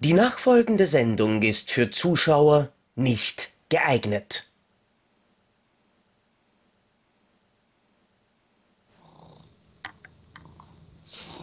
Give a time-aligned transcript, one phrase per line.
[0.00, 4.48] Die nachfolgende Sendung ist für Zuschauer nicht geeignet.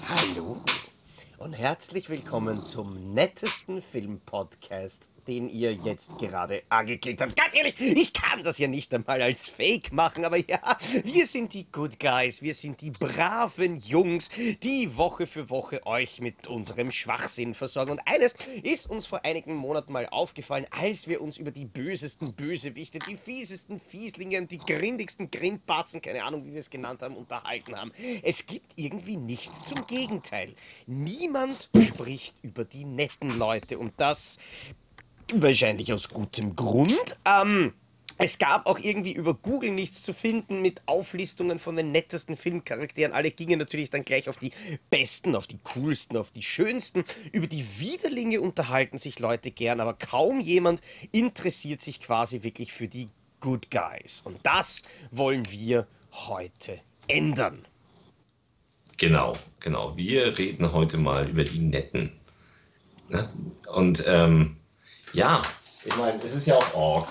[0.08, 0.64] Hallo
[1.38, 7.36] und herzlich willkommen zum nettesten Filmpodcast den ihr jetzt gerade angeklickt habt.
[7.36, 11.54] Ganz ehrlich, ich kann das ja nicht einmal als Fake machen, aber ja, wir sind
[11.54, 14.30] die Good Guys, wir sind die braven Jungs,
[14.64, 17.92] die Woche für Woche euch mit unserem Schwachsinn versorgen.
[17.92, 22.34] Und eines ist uns vor einigen Monaten mal aufgefallen, als wir uns über die bösesten
[22.34, 27.16] Bösewichte, die fiesesten Fieslinge und die grindigsten Grindbatzen, keine Ahnung, wie wir es genannt haben,
[27.16, 27.92] unterhalten haben.
[28.24, 30.54] Es gibt irgendwie nichts zum Gegenteil.
[30.88, 34.38] Niemand spricht über die netten Leute und das
[35.34, 37.18] Wahrscheinlich aus gutem Grund.
[37.26, 37.74] Ähm,
[38.18, 43.12] es gab auch irgendwie über Google nichts zu finden mit Auflistungen von den nettesten Filmcharakteren.
[43.12, 44.52] Alle gingen natürlich dann gleich auf die
[44.90, 47.04] besten, auf die coolsten, auf die schönsten.
[47.34, 52.88] Über die Widerlinge unterhalten sich Leute gern, aber kaum jemand interessiert sich quasi wirklich für
[52.88, 53.10] die
[53.42, 54.22] Good Guys.
[54.24, 57.68] Und das wollen wir heute ändern.
[58.98, 59.98] Genau, genau.
[59.98, 62.14] Wir reden heute mal über die Netten.
[63.10, 63.30] Ne?
[63.74, 64.56] Und ähm,
[65.16, 65.44] ja,
[65.86, 66.74] ich meine, es ist ja auch.
[66.74, 67.08] Oh,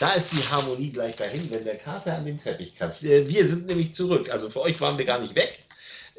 [0.00, 3.04] da ist die Harmonie gleich dahin, wenn der Kater an den Teppich kratzt.
[3.04, 4.30] Äh, wir sind nämlich zurück.
[4.30, 5.60] Also für euch waren wir gar nicht weg.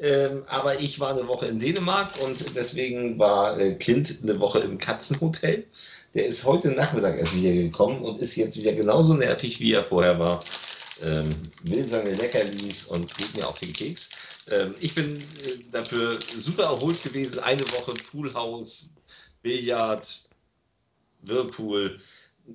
[0.00, 4.60] Ähm, aber ich war eine Woche in Dänemark und deswegen war äh, Clint eine Woche
[4.60, 5.66] im Katzenhotel.
[6.14, 9.84] Der ist heute Nachmittag erst wieder gekommen und ist jetzt wieder genauso nervig, wie er
[9.84, 10.40] vorher war.
[11.02, 11.28] Ähm,
[11.62, 14.10] will seine Leckerlis und geht mir auf den Keks.
[14.50, 15.20] Ähm, ich bin äh,
[15.70, 17.40] dafür super erholt gewesen.
[17.40, 18.94] Eine Woche Poolhaus,
[19.42, 20.27] Billard,
[21.22, 21.98] Whirlpool,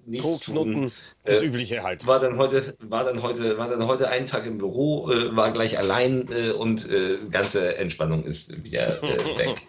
[0.06, 0.92] nichts tun.
[1.24, 2.06] Das äh, Übliche halt.
[2.08, 5.52] War dann heute, war dann heute, war dann heute einen Tag im Büro, äh, war
[5.52, 9.62] gleich allein äh, und äh, ganze Entspannung ist wieder äh, weg.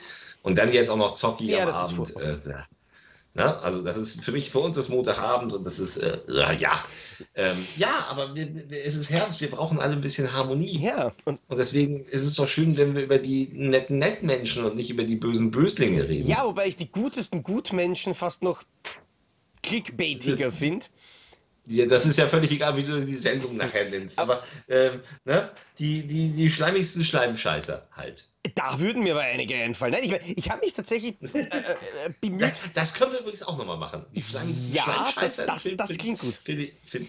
[0.43, 2.17] Und dann jetzt auch noch Zocki ja, am Abend.
[2.17, 2.37] Äh,
[3.37, 6.85] na, also das ist für mich, für uns ist Montagabend und das ist, äh, ja.
[7.35, 10.79] Ähm, ja, aber wir, wir, es ist Herbst, wir brauchen alle ein bisschen Harmonie.
[10.79, 11.13] Ja.
[11.25, 14.89] Und, und deswegen ist es doch schön, wenn wir über die netten Nettmenschen und nicht
[14.89, 16.29] über die bösen Böslinge reden.
[16.29, 18.63] Ja, wobei ich die gutesten Gutmenschen fast noch
[19.65, 20.87] clickbaitiger finde.
[21.67, 24.19] Ja, das ist ja völlig egal, wie du die Sendung nachher nennst.
[24.19, 25.51] Aber ähm, ne?
[25.79, 28.27] die, die, die schleimigsten Schleimscheißer halt.
[28.55, 29.95] Da würden mir aber einige einfallen.
[29.95, 31.51] Nein, ich, ich habe mich tatsächlich äh, äh,
[32.21, 32.43] bemüht.
[32.43, 34.05] Das, das, können wir übrigens auch nochmal machen.
[34.15, 35.47] Die schleimigsten ja, Schleimscheißer.
[35.47, 36.39] Das, das, das klingt gut.
[36.45, 37.09] Find find,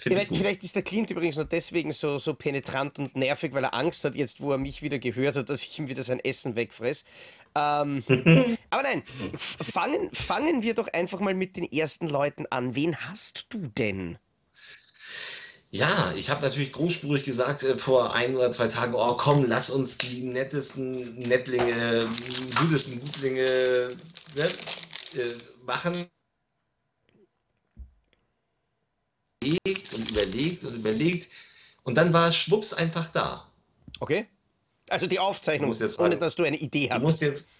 [0.00, 3.74] Vielleicht, vielleicht, ist der Clint übrigens nur deswegen so, so penetrant und nervig, weil er
[3.74, 6.54] Angst hat, jetzt wo er mich wieder gehört hat, dass ich ihm wieder sein Essen
[6.54, 7.04] wegfress.
[7.58, 8.04] Ähm,
[8.70, 9.02] aber nein,
[9.36, 12.74] fangen, fangen wir doch einfach mal mit den ersten Leuten an.
[12.74, 14.18] Wen hast du denn?
[15.70, 19.68] Ja, ich habe natürlich großspurig gesagt äh, vor ein oder zwei Tagen, oh komm, lass
[19.68, 22.08] uns die nettesten Nettlinge,
[22.58, 23.90] gutesten Gutlinge
[24.34, 26.06] ne, äh, machen.
[29.44, 31.28] Überlegt und überlegt und überlegt
[31.82, 33.46] und dann war es schwupps einfach da.
[34.00, 34.26] Okay.
[34.90, 36.98] Also die Aufzeichnung, jetzt ohne dass du eine Idee hast.
[36.98, 37.50] Du musst jetzt,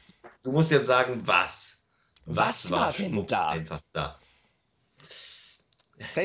[0.43, 1.79] du musst jetzt sagen, was.
[2.27, 3.49] Was, was war, war denn da?
[3.49, 4.19] einfach da?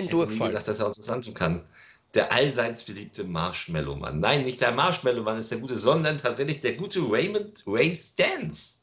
[0.10, 0.32] Durchfall.
[0.32, 1.66] Ich gedacht, dass er uns das antun kann.
[2.14, 4.20] Der allseits beliebte Marshmallow-Mann.
[4.20, 8.83] Nein, nicht der Marshmallow-Mann ist der gute, sondern tatsächlich der gute Raymond Ray Stance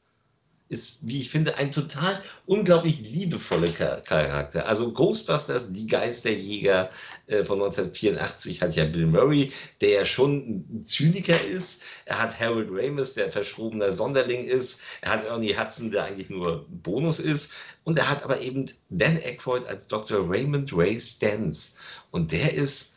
[0.71, 4.67] ist, wie ich finde, ein total unglaublich liebevoller Charakter.
[4.67, 6.91] Also Ghostbusters, die Geisterjäger
[7.27, 11.83] äh, von 1984 hat ja Bill Murray, der ja schon ein Zyniker ist.
[12.05, 14.83] Er hat Harold Ramis, der verschrobener Sonderling ist.
[15.03, 17.53] Er hat Ernie Hudson, der eigentlich nur Bonus ist.
[17.83, 20.25] Und er hat aber eben Dan Aykroyd als Dr.
[20.31, 21.79] Raymond Ray Stans.
[22.13, 22.95] Und der ist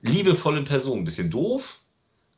[0.00, 1.80] liebevolle Person, ein bisschen doof,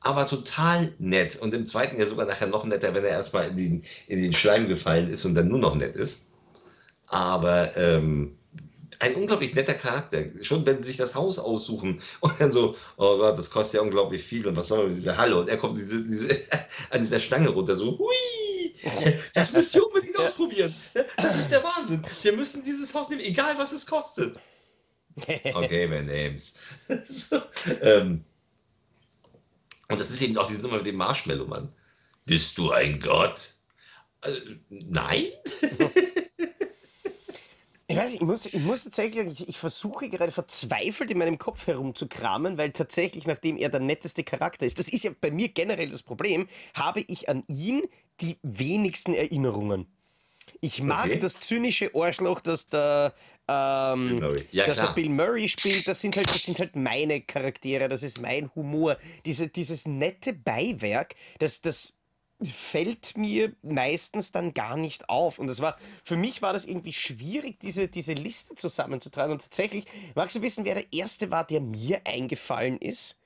[0.02, 1.36] aber total nett.
[1.36, 4.32] Und im zweiten ja sogar nachher noch netter, wenn er erstmal in den, in den
[4.32, 6.28] Schleim gefallen ist und dann nur noch nett ist.
[7.08, 8.36] Aber ähm,
[8.98, 10.24] ein unglaublich netter Charakter.
[10.42, 13.80] Schon wenn sie sich das Haus aussuchen und dann so, oh Gott, das kostet ja
[13.82, 15.38] unglaublich viel und was soll man mit dieser Halle?
[15.38, 16.28] Und er kommt diese, diese,
[16.90, 18.74] an dieser Stange runter, so, hui,
[19.34, 20.74] das müsst ihr unbedingt ausprobieren.
[21.16, 22.02] Das ist der Wahnsinn.
[22.22, 24.36] Wir müssen dieses Haus nehmen, egal was es kostet.
[25.54, 26.54] Okay, man names.
[27.04, 27.42] so,
[27.82, 28.24] ähm,
[29.92, 31.72] und das ist eben auch diese Nummer mit dem Marshmallow-Mann.
[32.26, 33.54] Bist du ein Gott?
[34.20, 35.26] Also, nein?
[37.92, 41.66] Ich weiß ich muss, ich muss tatsächlich, ich, ich, versuche gerade verzweifelt in meinem Kopf
[41.66, 45.90] herumzukramen, weil tatsächlich, nachdem er der netteste Charakter ist, das ist ja bei mir generell
[45.90, 47.82] das Problem, habe ich an ihn
[48.22, 49.86] die wenigsten Erinnerungen.
[50.62, 51.18] Ich mag okay.
[51.18, 53.12] das zynische Arschloch, das der,
[53.48, 54.18] ähm,
[54.52, 55.86] ja, dass der Bill Murray spielt.
[55.88, 58.96] Das sind, halt, das sind halt meine Charaktere, das ist mein Humor.
[59.26, 61.94] Diese, dieses nette Beiwerk, das, das
[62.44, 65.38] fällt mir meistens dann gar nicht auf.
[65.38, 69.32] Und das war, für mich war das irgendwie schwierig, diese, diese Liste zusammenzutragen.
[69.32, 69.84] Und tatsächlich,
[70.14, 73.16] magst du wissen, wer der Erste war, der mir eingefallen ist?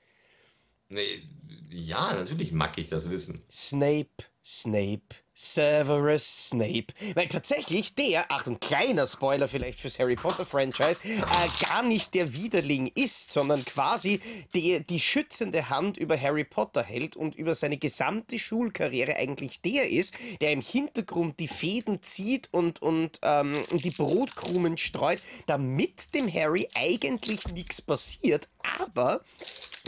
[0.89, 1.23] Nee,
[1.69, 3.43] ja, natürlich mag ich das wissen.
[3.51, 4.09] Snape,
[4.43, 6.87] Snape, Severus Snape.
[7.13, 12.33] Weil tatsächlich der, Achtung, kleiner Spoiler vielleicht fürs Harry Potter Franchise, äh, gar nicht der
[12.35, 14.19] Widerling ist, sondern quasi
[14.55, 19.87] die, die schützende Hand über Harry Potter hält und über seine gesamte Schulkarriere eigentlich der
[19.91, 26.33] ist, der im Hintergrund die Fäden zieht und, und ähm, die Brotkrumen streut, damit dem
[26.33, 28.49] Harry eigentlich nichts passiert.
[28.79, 29.21] Aber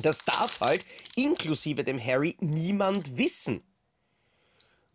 [0.03, 0.85] das darf halt
[1.15, 3.63] inklusive dem Harry niemand wissen.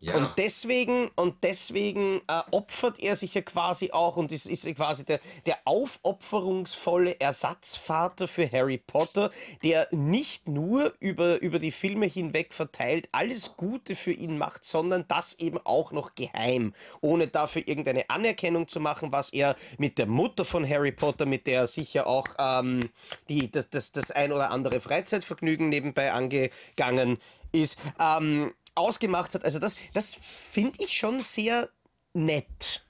[0.05, 0.17] Ja.
[0.17, 5.03] Und deswegen, und deswegen äh, opfert er sich ja quasi auch und ist, ist quasi
[5.03, 9.31] der, der aufopferungsvolle Ersatzvater für Harry Potter,
[9.63, 15.05] der nicht nur über, über die Filme hinweg verteilt alles Gute für ihn macht, sondern
[15.07, 20.05] das eben auch noch geheim, ohne dafür irgendeine Anerkennung zu machen, was er mit der
[20.05, 22.91] Mutter von Harry Potter, mit der er sicher auch ähm,
[23.27, 27.17] die, das, das, das ein oder andere Freizeitvergnügen nebenbei angegangen
[27.51, 27.79] ist.
[27.99, 29.43] Ähm, ausgemacht hat.
[29.43, 31.69] Also das, das finde ich schon sehr
[32.13, 32.81] nett.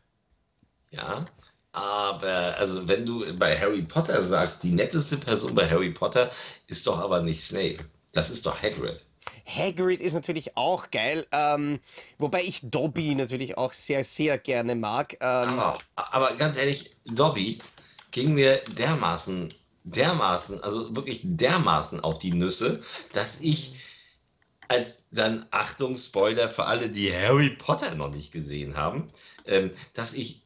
[0.92, 1.28] Ja,
[1.72, 6.32] aber also wenn du bei Harry Potter sagst, die netteste Person bei Harry Potter
[6.68, 7.80] ist doch aber nicht Snape.
[8.14, 9.06] Das ist doch Hagrid.
[9.46, 11.80] Hagrid ist natürlich auch geil, ähm,
[12.18, 15.14] wobei ich Dobby natürlich auch sehr, sehr gerne mag.
[15.20, 17.60] Ähm, aber, aber ganz ehrlich, Dobby
[18.12, 19.54] ging mir dermaßen,
[19.84, 22.82] dermaßen, also wirklich dermaßen auf die Nüsse,
[23.12, 23.76] dass ich
[24.68, 29.08] als dann, Achtung, Spoiler für alle, die Harry Potter noch nicht gesehen haben,
[29.46, 30.44] ähm, dass ich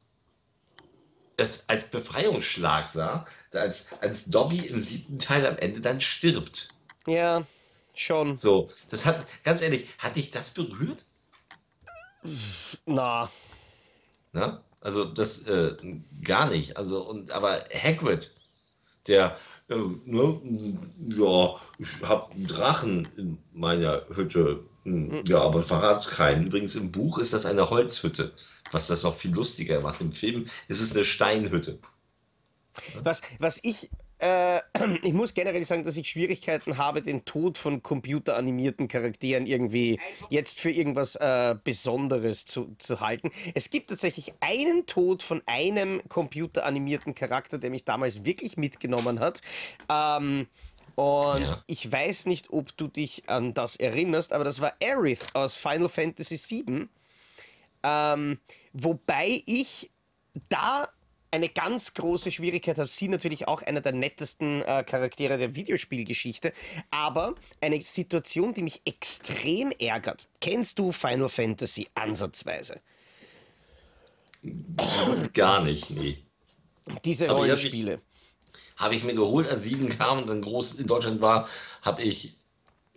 [1.37, 6.69] das als Befreiungsschlag sah, als, als Dobby im siebten Teil am Ende dann stirbt.
[7.07, 7.45] Ja,
[7.93, 8.37] schon.
[8.37, 11.05] So, das hat, ganz ehrlich, hat dich das berührt?
[12.85, 13.31] Na.
[14.33, 14.63] Na?
[14.81, 15.75] Also das äh,
[16.23, 16.77] gar nicht.
[16.77, 18.33] Also, und aber Hagrid,
[19.09, 19.37] der
[19.69, 19.75] äh,
[20.05, 20.41] ne,
[21.09, 24.63] ja, ich habe einen Drachen in meiner Hütte.
[24.83, 26.47] Hm, ja, aber verrat's keinen.
[26.47, 28.33] Übrigens im Buch ist das eine Holzhütte,
[28.71, 30.01] was das auch viel lustiger macht.
[30.01, 31.79] Im Film ist es eine Steinhütte.
[33.03, 33.89] Was, was ich
[34.19, 34.59] äh,
[35.03, 39.99] ich muss generell sagen, dass ich Schwierigkeiten habe, den Tod von computeranimierten Charakteren irgendwie
[40.29, 43.31] jetzt für irgendwas äh, Besonderes zu, zu halten.
[43.55, 49.41] Es gibt tatsächlich einen Tod von einem computeranimierten Charakter, der mich damals wirklich mitgenommen hat.
[49.89, 50.47] Ähm,
[50.95, 51.63] und ja.
[51.67, 55.87] ich weiß nicht, ob du dich an das erinnerst, aber das war Aerith aus Final
[55.87, 56.89] Fantasy VII.
[57.83, 58.39] Ähm,
[58.73, 59.91] wobei ich
[60.49, 60.89] da
[61.31, 62.89] eine ganz große Schwierigkeit hat.
[62.89, 66.53] Sie natürlich auch einer der nettesten äh, Charaktere der Videospielgeschichte,
[66.91, 70.27] aber eine Situation, die mich extrem ärgert.
[70.41, 72.81] Kennst du Final Fantasy ansatzweise?
[75.33, 76.23] Gar nicht, nee.
[77.05, 77.91] Diese aber Rollenspiele.
[77.91, 81.47] Habe ich, hab ich, mir geholt, als sieben kam und dann groß in Deutschland war,
[81.81, 82.37] habe ich,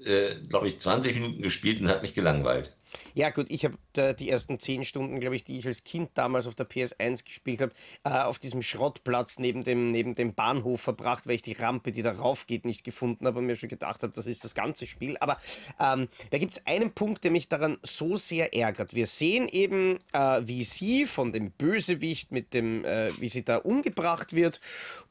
[0.05, 2.75] äh, glaube ich, 20 Minuten gespielt und hat mich gelangweilt.
[3.15, 3.77] Ja, gut, ich habe
[4.15, 7.61] die ersten zehn Stunden, glaube ich, die ich als Kind damals auf der PS1 gespielt
[7.61, 7.73] habe,
[8.05, 12.03] äh, auf diesem Schrottplatz neben dem, neben dem Bahnhof verbracht, weil ich die Rampe, die
[12.03, 15.17] darauf geht, nicht gefunden habe und mir schon gedacht habe, das ist das ganze Spiel.
[15.19, 15.39] Aber
[15.79, 18.95] ähm, da gibt es einen Punkt, der mich daran so sehr ärgert.
[18.95, 23.59] Wir sehen eben, äh, wie sie von dem Bösewicht mit dem, äh, wie sie da
[23.59, 24.61] umgebracht wird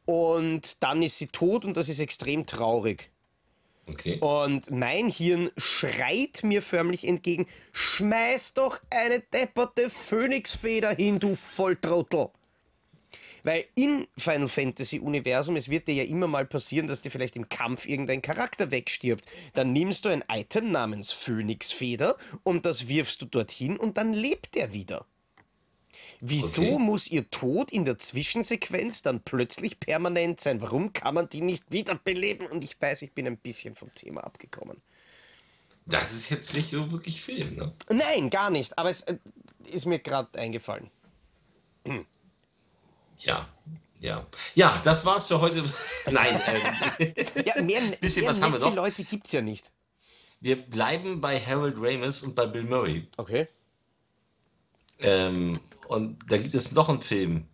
[0.06, 3.12] und dann ist sie tot und das ist extrem traurig.
[3.92, 4.20] Okay.
[4.20, 12.30] Und mein Hirn schreit mir förmlich entgegen: Schmeiß doch eine depperte Phönixfeder hin, du Volltrottel!
[13.44, 17.36] Weil in Final Fantasy Universum, es wird dir ja immer mal passieren, dass dir vielleicht
[17.36, 19.26] im Kampf irgendein Charakter wegstirbt.
[19.54, 24.56] Dann nimmst du ein Item namens Phönixfeder und das wirfst du dorthin und dann lebt
[24.56, 25.06] er wieder.
[26.24, 26.78] Wieso okay.
[26.78, 30.62] muss ihr Tod in der Zwischensequenz dann plötzlich permanent sein?
[30.62, 32.46] Warum kann man die nicht wiederbeleben?
[32.46, 34.80] Und ich weiß, ich bin ein bisschen vom Thema abgekommen.
[35.88, 37.74] Das ist jetzt nicht so wirklich Film, ne?
[37.90, 38.78] Nein, gar nicht.
[38.78, 39.18] Aber es äh,
[39.66, 40.90] ist mir gerade eingefallen.
[41.86, 42.06] Hm.
[43.24, 43.48] Ja,
[44.00, 44.26] ja.
[44.56, 45.64] Ja, das war's für heute.
[46.12, 46.42] Nein.
[47.00, 48.74] Ähm, ja, mehr, bisschen mehr was haben wir noch.
[48.74, 49.72] Leute gibt's ja nicht.
[50.40, 53.08] Wir bleiben bei Harold Ramis und bei Bill Murray.
[53.18, 53.48] Okay.
[55.02, 57.46] Ähm, und da gibt es noch einen Film.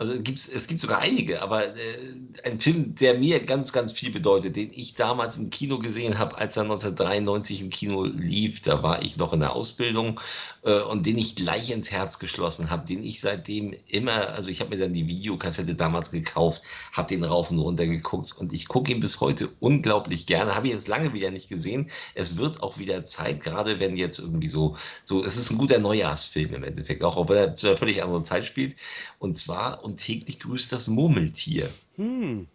[0.00, 2.14] Also gibt's, es gibt sogar einige, aber äh,
[2.44, 6.38] ein Film, der mir ganz, ganz viel bedeutet, den ich damals im Kino gesehen habe,
[6.38, 10.18] als er 1993 im Kino lief, da war ich noch in der Ausbildung
[10.62, 14.60] äh, und den ich gleich ins Herz geschlossen habe, den ich seitdem immer, also ich
[14.60, 18.68] habe mir dann die Videokassette damals gekauft, habe den rauf und runter geguckt und ich
[18.68, 21.90] gucke ihn bis heute unglaublich gerne, habe ihn jetzt lange wieder nicht gesehen.
[22.14, 25.78] Es wird auch wieder Zeit, gerade wenn jetzt irgendwie so, so, es ist ein guter
[25.78, 28.76] Neujahrsfilm im Endeffekt, auch wenn er zu einer völlig anderen Zeit spielt
[29.18, 31.68] und zwar und täglich grüßt das Murmeltier.
[31.96, 32.46] Hm.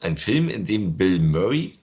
[0.00, 1.78] Ein Film, in dem Bill Murray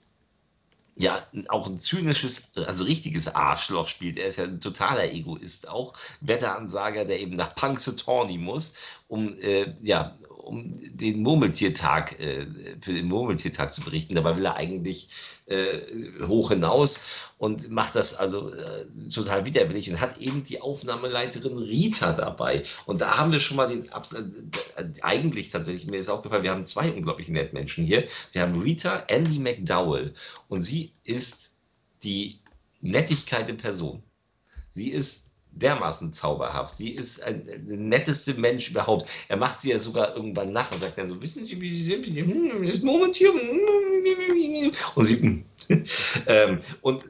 [0.98, 4.18] ja auch ein zynisches, also richtiges Arschloch spielt.
[4.18, 8.74] Er ist ja ein totaler Egoist, auch Wetteransager, der eben nach Punxsutawney muss,
[9.08, 10.18] um äh, ja
[10.48, 12.48] um den Murmeltiertag, äh,
[12.82, 14.16] für den Murmeltiertag zu berichten.
[14.16, 15.10] Dabei will er eigentlich
[15.46, 15.80] äh,
[16.26, 22.14] hoch hinaus und macht das also äh, total widerwillig und hat eben die Aufnahmeleiterin Rita
[22.14, 22.64] dabei.
[22.86, 26.64] Und da haben wir schon mal den, äh, eigentlich tatsächlich, mir ist aufgefallen, wir haben
[26.64, 28.08] zwei unglaublich nette Menschen hier.
[28.32, 30.14] Wir haben Rita Andy McDowell
[30.48, 31.58] und sie ist
[32.04, 32.40] die
[32.82, 34.02] Nettigkeit in Person.
[34.70, 35.27] Sie ist
[35.60, 36.76] dermaßen zauberhaft.
[36.78, 39.08] Sie ist der netteste Mensch überhaupt.
[39.28, 41.84] Er macht sie ja sogar irgendwann nach und sagt dann so, wissen Sie, wie Sie
[41.84, 42.08] sind?
[42.08, 43.34] Ist Moment hier.
[44.96, 45.44] Und sie,
[46.28, 47.06] ähm, und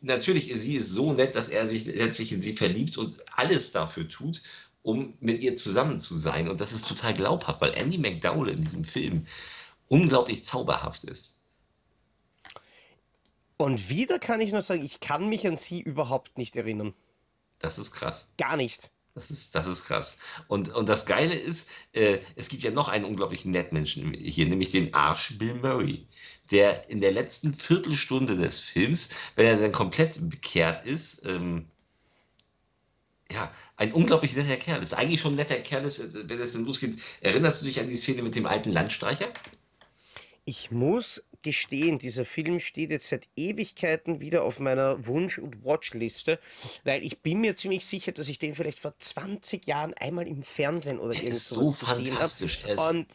[0.00, 4.08] natürlich, sie ist so nett, dass er sich letztlich in sie verliebt und alles dafür
[4.08, 4.42] tut,
[4.82, 6.48] um mit ihr zusammen zu sein.
[6.48, 9.26] Und das ist total glaubhaft, weil Andy McDowell in diesem Film
[9.88, 11.38] unglaublich zauberhaft ist.
[13.56, 16.94] Und wieder kann ich nur sagen, ich kann mich an sie überhaupt nicht erinnern.
[17.58, 18.34] Das ist krass.
[18.38, 18.90] Gar nicht.
[19.14, 20.18] Das ist, das ist krass.
[20.46, 24.46] Und, und das Geile ist, äh, es gibt ja noch einen unglaublich netten Menschen hier,
[24.46, 26.06] nämlich den Arsch Bill Murray,
[26.52, 31.66] der in der letzten Viertelstunde des Films, wenn er dann komplett bekehrt ist, ähm,
[33.30, 34.94] ja, ein unglaublich netter Kerl ist.
[34.94, 37.00] Eigentlich schon ein netter Kerl ist, äh, wenn es dann losgeht.
[37.20, 39.28] Erinnerst du dich an die Szene mit dem alten Landstreicher?
[40.44, 46.38] Ich muss gestehen, dieser Film steht jetzt seit Ewigkeiten wieder auf meiner Wunsch- und Watchliste,
[46.84, 50.42] weil ich bin mir ziemlich sicher, dass ich den vielleicht vor 20 Jahren einmal im
[50.42, 52.88] Fernsehen oder irgendwo so gesehen habe.
[52.88, 53.06] Und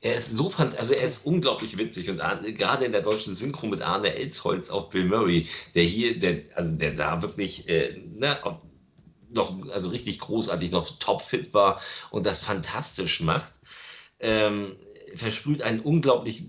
[0.00, 3.66] er ist so fand, also er ist unglaublich witzig und gerade in der deutschen Synchro
[3.66, 8.38] mit Arne Elsholz auf Bill Murray, der hier, der, also der da wirklich äh, ne,
[9.30, 11.80] noch, also richtig großartig noch topfit war
[12.10, 13.52] und das fantastisch macht.
[14.20, 14.76] Ähm,
[15.16, 16.44] versprüht einen unglaublich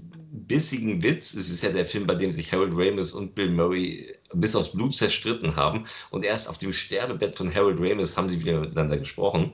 [0.48, 1.34] bissigen Witz.
[1.34, 4.72] Es ist ja der Film, bei dem sich Harold Ramis und Bill Murray bis aufs
[4.72, 5.86] Blut zerstritten haben.
[6.12, 9.54] Und erst auf dem Sterbebett von Harold Ramis haben sie wieder miteinander gesprochen.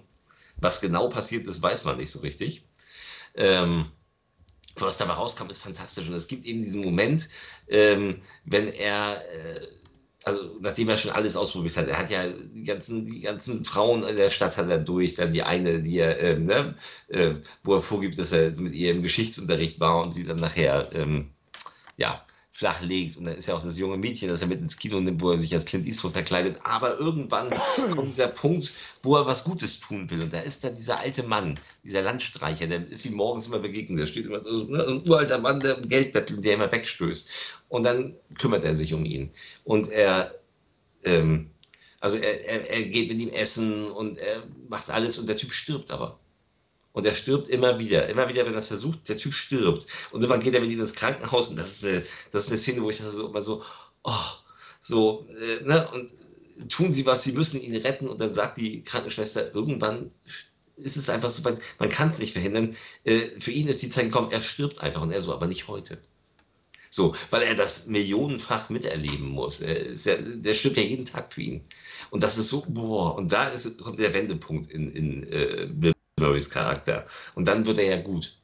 [0.57, 2.67] Was genau passiert ist, weiß man nicht so richtig.
[3.35, 3.85] Ähm,
[4.77, 6.07] was dabei rauskam, ist fantastisch.
[6.07, 7.29] Und es gibt eben diesen Moment,
[7.67, 9.67] ähm, wenn er äh,
[10.25, 14.03] also nachdem er schon alles ausprobiert hat, er hat ja die ganzen, die ganzen Frauen
[14.03, 16.75] in der Stadt hat er durch, dann die eine, die er, ähm, ne,
[17.09, 20.89] äh, wo er vorgibt, dass er mit ihr im Geschichtsunterricht war und sie dann nachher,
[20.93, 21.29] ähm,
[21.97, 22.24] ja,
[22.55, 23.17] flach legt.
[23.17, 25.29] Und dann ist ja auch das junge Mädchen, das er mit ins Kino nimmt, wo
[25.31, 26.57] er sich als Clint Eastwood verkleidet.
[26.63, 27.49] Aber irgendwann
[27.91, 28.71] kommt dieser Punkt,
[29.03, 30.21] wo er was Gutes tun will.
[30.21, 33.99] Und da ist da dieser alte Mann, dieser Landstreicher, der ist ihm morgens immer begegnet.
[33.99, 37.29] Der steht immer so, ne, ein uralter Mann, der Geld bettelt, der immer wegstößt.
[37.67, 39.31] Und dann kümmert er sich um ihn.
[39.65, 40.33] Und er,
[41.03, 41.49] ähm,
[41.99, 45.51] also er, er, er geht mit ihm essen und er macht alles und der Typ
[45.51, 46.17] stirbt aber.
[46.95, 48.07] Und er stirbt immer wieder.
[48.07, 49.85] Immer wieder, wenn er es versucht, der Typ stirbt.
[50.11, 52.57] Und irgendwann geht er mit ihm ins Krankenhaus und das ist eine, das ist eine
[52.57, 53.61] Szene, wo ich so immer so,
[54.03, 54.25] oh,
[54.79, 56.13] so, äh, ne, und
[56.69, 60.09] tun sie was, sie müssen ihn retten und dann sagt die Krankenschwester, irgendwann
[60.77, 61.43] ist es einfach so,
[61.79, 62.73] man kann es nicht verhindern.
[63.03, 65.67] Äh, für ihn ist die Zeit gekommen, er stirbt einfach und er so, aber nicht
[65.67, 66.01] heute.
[66.89, 69.59] So, weil er das millionenfach miterleben muss.
[69.59, 71.61] Ja, der stirbt ja jeden Tag für ihn.
[72.09, 76.49] Und das ist so, boah, und da ist, kommt der Wendepunkt in, in äh, Murrays
[76.49, 77.05] Charakter.
[77.35, 78.37] Und dann wird er ja gut.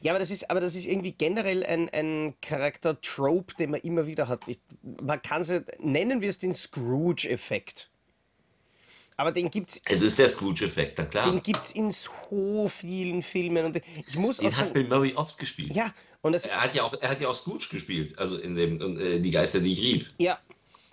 [0.00, 4.06] Ja, aber das ist, aber das ist irgendwie generell ein, ein Charakter-Trope, den man immer
[4.06, 4.46] wieder hat.
[4.46, 4.60] Ich,
[5.02, 7.90] man kann es, nennen wir es den Scrooge-Effekt.
[9.16, 9.82] Aber den gibt's.
[9.84, 11.28] Es ist der Scrooge-Effekt, na klar.
[11.28, 13.66] Den gibt es in so vielen Filmen.
[13.66, 15.74] Und ich muss den auch sagen, hat Bill Murray oft gespielt.
[15.74, 18.54] Ja, und das, er hat ja auch, er hat ja auch Scrooge gespielt, also in
[18.54, 20.10] dem äh, Die Geister, die ich rieb.
[20.18, 20.38] Ja,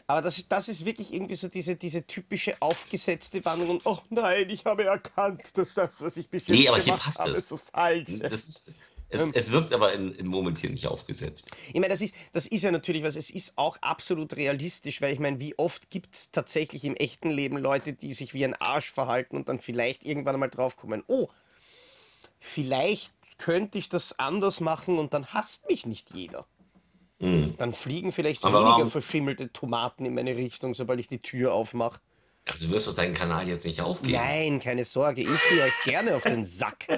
[0.07, 3.99] aber das ist, das ist wirklich irgendwie so diese, diese typische aufgesetzte Wandlung und oh
[4.09, 7.19] nein, ich habe erkannt, dass das, was ich bis jetzt nee, aber gemacht hier passt
[7.19, 7.47] habe, es.
[7.47, 8.75] so falsch das ist.
[9.09, 11.51] Es, ähm, es wirkt aber in, im Moment hier nicht aufgesetzt.
[11.67, 15.13] Ich meine, das ist, das ist ja natürlich was, es ist auch absolut realistisch, weil
[15.13, 18.55] ich meine, wie oft gibt es tatsächlich im echten Leben Leute, die sich wie ein
[18.55, 21.29] Arsch verhalten und dann vielleicht irgendwann einmal draufkommen, oh,
[22.39, 26.45] vielleicht könnte ich das anders machen und dann hasst mich nicht jeder.
[27.19, 27.55] Mhm.
[27.57, 28.91] Dann fliegen vielleicht Aber weniger warum?
[28.91, 31.99] verschimmelte Tomaten in meine Richtung, sobald ich die Tür aufmache.
[32.47, 34.13] Ach, du wirst doch deinen Kanal jetzt nicht aufgeben.
[34.13, 36.85] Nein, keine Sorge, ich gehe euch gerne auf den Sack.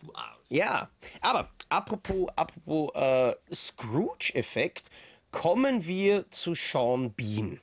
[0.00, 0.38] Du Arsch.
[0.48, 0.90] Ja,
[1.20, 4.84] aber apropos, apropos äh, Scrooge-Effekt,
[5.30, 7.60] kommen wir zu Sean Bean.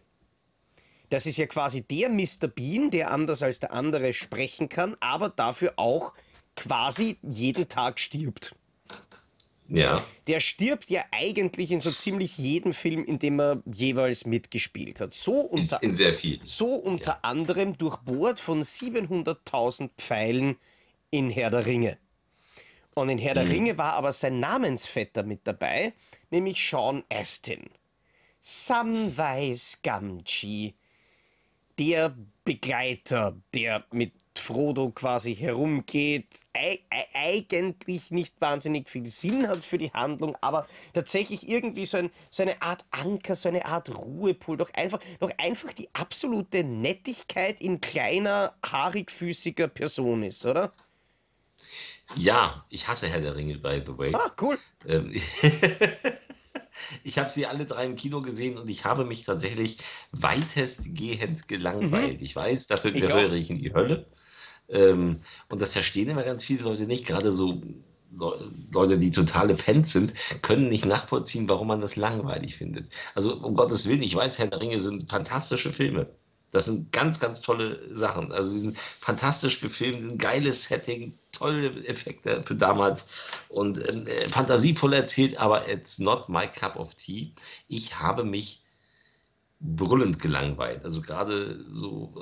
[1.09, 2.47] Das ist ja quasi der Mr.
[2.47, 6.13] Bean, der anders als der andere sprechen kann, aber dafür auch
[6.55, 8.55] quasi jeden Tag stirbt.
[9.69, 10.03] Ja.
[10.27, 15.13] Der stirbt ja eigentlich in so ziemlich jedem Film, in dem er jeweils mitgespielt hat.
[15.13, 16.39] So unter, In sehr viel.
[16.43, 20.57] so unter anderem durchbohrt von 700.000 Pfeilen
[21.11, 21.97] in Herr der Ringe.
[22.95, 25.93] Und in Herr der Ringe war aber sein Namensvetter mit dabei,
[26.31, 27.69] nämlich Sean Astin.
[28.41, 30.73] Samwise Gamgee,
[31.77, 34.13] der Begleiter, der mit
[34.49, 36.25] Frodo quasi herumgeht,
[36.55, 41.97] ei- ei- eigentlich nicht wahnsinnig viel Sinn hat für die Handlung, aber tatsächlich irgendwie so,
[41.97, 46.63] ein, so eine Art Anker, so eine Art Ruhepol, doch einfach, doch einfach die absolute
[46.63, 50.71] Nettigkeit in kleiner, haarigfüßiger Person ist, oder?
[52.15, 54.09] Ja, ich hasse Herr der Ringe, by the way.
[54.15, 54.57] Ah, cool.
[54.87, 55.13] Ähm,
[57.03, 59.77] ich habe sie alle drei im Kino gesehen und ich habe mich tatsächlich
[60.11, 62.23] weitestgehend gelangweilt.
[62.23, 62.95] Ich weiß, dafür Mhm.
[62.97, 63.33] Ich gehöre auch.
[63.33, 64.07] ich in die Hölle.
[64.69, 67.05] Ähm, und das verstehen immer ganz viele Leute nicht.
[67.05, 67.61] Gerade so
[68.11, 72.91] Le- Leute, die totale Fans sind, können nicht nachvollziehen, warum man das langweilig findet.
[73.15, 76.07] Also um Gottes Willen, ich weiß, Herr der Ringe sind fantastische Filme.
[76.51, 78.31] Das sind ganz, ganz tolle Sachen.
[78.31, 84.27] Also die sind fantastisch gefilmt, ein geiles Setting, tolle Effekte für damals und ähm, äh,
[84.29, 87.33] fantasievoll erzählt, aber it's not my cup of tea.
[87.67, 88.63] Ich habe mich
[89.59, 90.83] brüllend gelangweilt.
[90.85, 92.13] Also gerade so,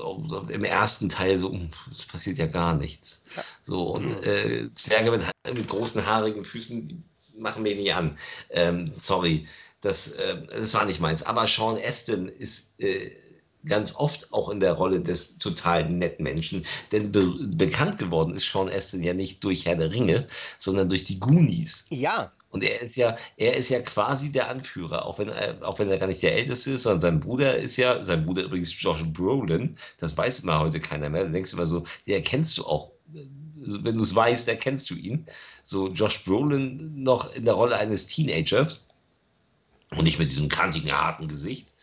[0.50, 3.24] im ersten Teil so, "Hm, es passiert ja gar nichts.
[3.64, 7.04] So und äh, Zwerge mit, mit großen haarigen Füßen, die
[7.40, 8.18] machen mir nicht an.
[8.50, 9.48] Ähm, sorry,
[9.82, 11.24] das, äh, das war nicht meins.
[11.24, 13.12] Aber Sean Astin ist äh,
[13.66, 16.66] ganz oft auch in der Rolle des totalen Nettmenschen.
[16.92, 20.28] Denn be bekannt geworden ist Sean Astin ja nicht durch Herr der Ringe,
[20.58, 21.86] sondern durch die Goonies.
[21.90, 25.80] Ja, Und er ist ja, er ist ja quasi der Anführer, auch wenn er, auch
[25.80, 28.82] wenn er gar nicht der Älteste ist, sondern sein Bruder ist ja, sein Bruder übrigens
[28.82, 31.26] Josh Brolin, das weiß immer heute keiner mehr.
[31.26, 32.92] Da denkst du immer so, den erkennst du auch.
[33.64, 35.26] Also Wenn du es weißt, erkennst du ihn.
[35.64, 38.88] So Josh Brolin noch in der Rolle eines Teenagers
[39.92, 41.74] und nicht mit diesem kantigen, harten Gesicht.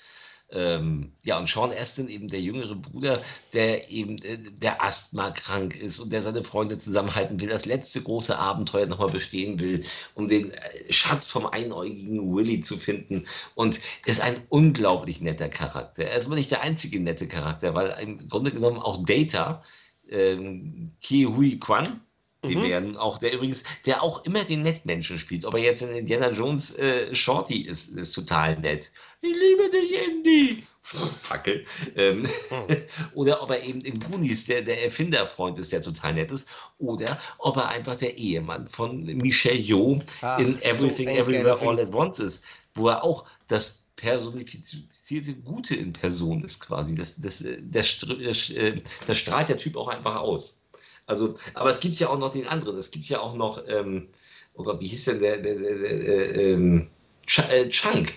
[0.51, 3.23] Ähm, ja, und Sean Astin, eben der jüngere Bruder,
[3.55, 8.03] der eben äh, der Asthma krank ist und der seine Freunde zusammenhalten will, das letzte
[8.03, 13.25] große Abenteuer nochmal bestehen will, um den äh, Schatz vom einäugigen Willy zu finden.
[13.55, 16.05] Und ist ein unglaublich netter Charakter.
[16.05, 19.63] Er ist aber nicht der einzige nette Charakter, weil im Grunde genommen auch Data,
[20.09, 22.01] ähm, Ki Hui Kwan,
[22.49, 25.45] die werden auch, der übrigens, der auch immer den Nettmenschen spielt.
[25.45, 28.91] Ob er jetzt in Indiana Jones äh, Shorty ist, ist total nett.
[29.21, 30.65] Ich liebe dich, Indy.
[30.83, 31.65] Fackel.
[31.97, 32.29] Ähm,
[33.15, 36.49] oder ob er eben in Goonies der, der Erfinderfreund ist, der total nett ist.
[36.79, 41.59] Oder ob er einfach der Ehemann von Michelle Yeoh Ach, in so Everything ein Everywhere.
[41.61, 42.45] All at Once ist.
[42.75, 46.95] Wo er auch das personifizierte Gute in Person ist quasi.
[46.95, 50.64] Das, das, äh, das, das, äh, das strahlt der Typ auch einfach aus.
[51.07, 52.77] Also, aber es gibt ja auch noch den anderen.
[52.77, 54.09] Es gibt ja auch noch, ähm,
[54.55, 56.89] oh Gott, wie hieß denn der, der, der, der äh, ähm,
[57.27, 58.15] Ch äh, Chunk,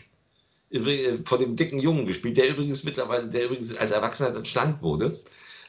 [0.69, 4.45] Übrig- äh, von dem dicken Jungen gespielt, der übrigens mittlerweile, der übrigens als Erwachsener dann
[4.45, 5.17] schlank wurde.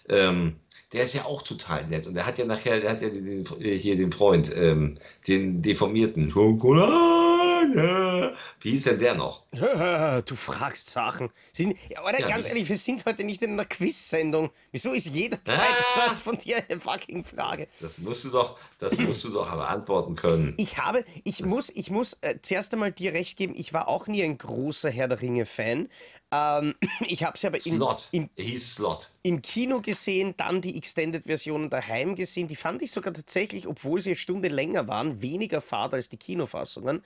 [0.08, 0.56] Ähm,
[0.92, 2.06] der ist ja auch total nett.
[2.06, 5.60] Und der hat ja nachher, der hat ja den, äh, hier den Freund, ähm, den
[5.60, 7.27] deformierten Schokolade.
[8.60, 9.44] Wie hieß denn der noch?
[10.24, 11.30] Du fragst Sachen.
[11.52, 14.50] Sind, ja, aber Ja, ganz das- ehrlich, wir sind heute nicht in einer Quiz-Sendung.
[14.72, 15.60] Wieso ist jeder zweite
[15.96, 16.06] Ah.
[16.08, 17.68] Satz von dir eine fucking Frage?
[17.80, 20.54] Das musst du doch, das musst du doch aber antworten können.
[20.56, 24.06] Ich habe, ich muss, ich muss äh, zuerst einmal dir recht geben, ich war auch
[24.06, 25.88] nie ein großer Herr der Ringe-Fan.
[26.30, 28.08] Ähm, ich habe es aber im, Slot.
[28.12, 29.10] im, Slot.
[29.22, 32.48] im Kino gesehen, dann die Extended-Versionen daheim gesehen.
[32.48, 36.16] Die fand ich sogar tatsächlich, obwohl sie eine Stunde länger waren, weniger fad als die
[36.16, 37.02] Kinofassungen.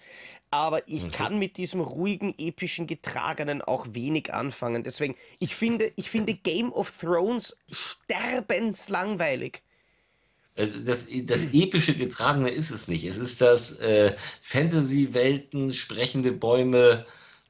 [0.50, 4.82] Aber ich kann mit diesem ruhigen, epischen, getragenen auch wenig anfangen.
[4.82, 9.62] Deswegen, ich finde, ich finde Game of Thrones sterbenslangweilig.
[10.54, 13.04] Also das, das epische Getragene ist es nicht.
[13.04, 17.06] Es ist das äh, Fantasy-Welten, sprechende Bäume,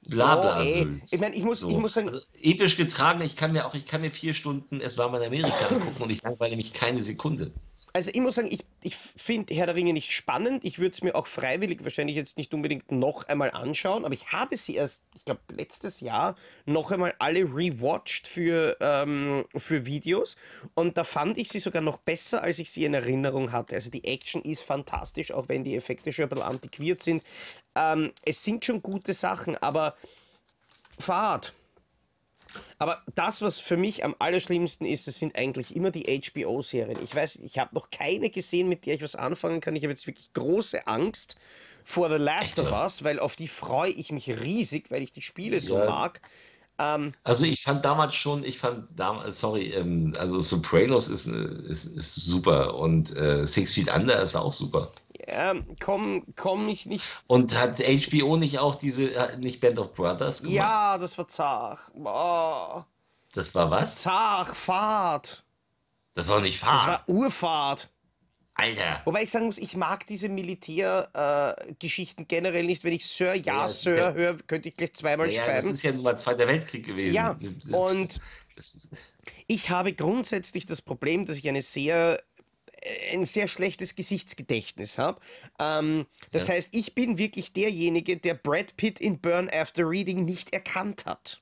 [0.07, 0.59] bla bla.
[0.59, 1.01] Oh, ey.
[1.11, 3.87] Ich meine, ich muss- ich muss sagen- Also, episch getragen, ich kann mir auch, ich
[3.87, 7.01] kann mir vier Stunden Es war mal in Amerika angucken und ich langweile mich keine
[7.03, 7.51] Sekunde.
[7.95, 10.65] Also ich muss sagen, ich, ich finde Herr der Ringe nicht spannend.
[10.65, 14.33] Ich würde es mir auch freiwillig wahrscheinlich jetzt nicht unbedingt noch einmal anschauen, aber ich
[14.33, 20.37] habe sie erst, ich glaube, letztes Jahr noch einmal alle rewatcht für, ähm, für Videos
[20.75, 23.75] und da fand ich sie sogar noch besser, als ich sie in Erinnerung hatte.
[23.75, 27.23] Also die Action ist fantastisch, auch wenn die Effekte schon ein bisschen antiquiert sind.
[27.75, 29.97] Ähm, es sind schon gute Sachen, aber
[30.99, 31.53] Fahrt.
[32.79, 36.99] Aber das, was für mich am allerschlimmsten ist, das sind eigentlich immer die HBO-Serien.
[37.01, 39.77] Ich weiß, ich habe noch keine gesehen, mit der ich was anfangen kann.
[39.77, 41.37] Ich habe jetzt wirklich große Angst
[41.85, 45.23] vor The Last of Us, weil auf die freue ich mich riesig, weil ich die
[45.23, 45.85] Spiele so Ja.
[45.87, 46.21] mag.
[46.79, 51.69] Ähm, Also ich fand damals schon, ich fand damals, sorry, ähm, also Sopranos ist, äh,
[51.69, 54.91] ist, ist super und äh, Six Feet Under ist auch super.
[55.27, 57.05] Ähm, komm, komm ich nicht.
[57.27, 60.55] Und hat HBO nicht auch diese, äh, nicht Band of Brothers gemacht?
[60.57, 61.91] Ja, das war zach.
[61.95, 62.83] Oh,
[63.35, 64.03] Das war was?
[64.03, 65.45] zach, Fahrt.
[66.15, 66.89] Das war nicht Das Fahrt.
[66.89, 67.89] war Urfahrt.
[68.55, 69.01] Alter.
[69.07, 72.85] Wobei ich sagen muss, ich mag diese Militärgeschichten generell nicht.
[72.85, 75.53] Wenn ich Sir, ja, Ja, das Sir ja- höre, könnte ich gleich zweimal Ja, das
[75.55, 75.71] schreiben.
[75.71, 77.15] ist ja nun mal Zweiter Weltkrieg gewesen.
[77.15, 77.39] Ja,
[77.71, 78.21] und
[78.55, 78.91] Das,
[79.47, 82.23] ich habe grundsätzlich das Problem, dass ich eine sehr äh,
[83.13, 85.21] ein sehr schlechtes Gesichtsgedächtnis habe.
[85.59, 86.55] Ähm, das Ja.
[86.55, 91.39] heißt, ich bin wirklich derjenige, der Brad Pitt in Burn After Reading nicht erkannt hat.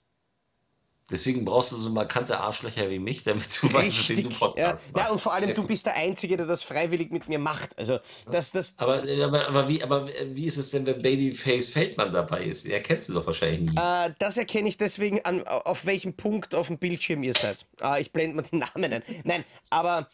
[1.12, 4.38] deswegen brauchst du so markante Arschlöcher wie mich, damit du weißt, wem du ja.
[4.38, 5.10] Podcast ja, machst.
[5.12, 7.76] und vor allem, du bist der Einzige, der das freiwillig mit mir macht.
[7.76, 7.98] Also,
[8.30, 12.44] das, das, Aber, aber, aber, wie, aber wie ist es denn, wenn Babyface Feldmann dabei
[12.44, 12.64] ist?
[12.66, 13.76] Er kennst du doch wahrscheinlich nie.
[13.76, 17.66] Äh, das erkenne ich deswegen an, auf welchem Punkt auf dem Bildschirm ihr seid.
[17.82, 19.02] Äh, ich blende mal die Namen ein.
[19.24, 20.04] Nein, aber äh,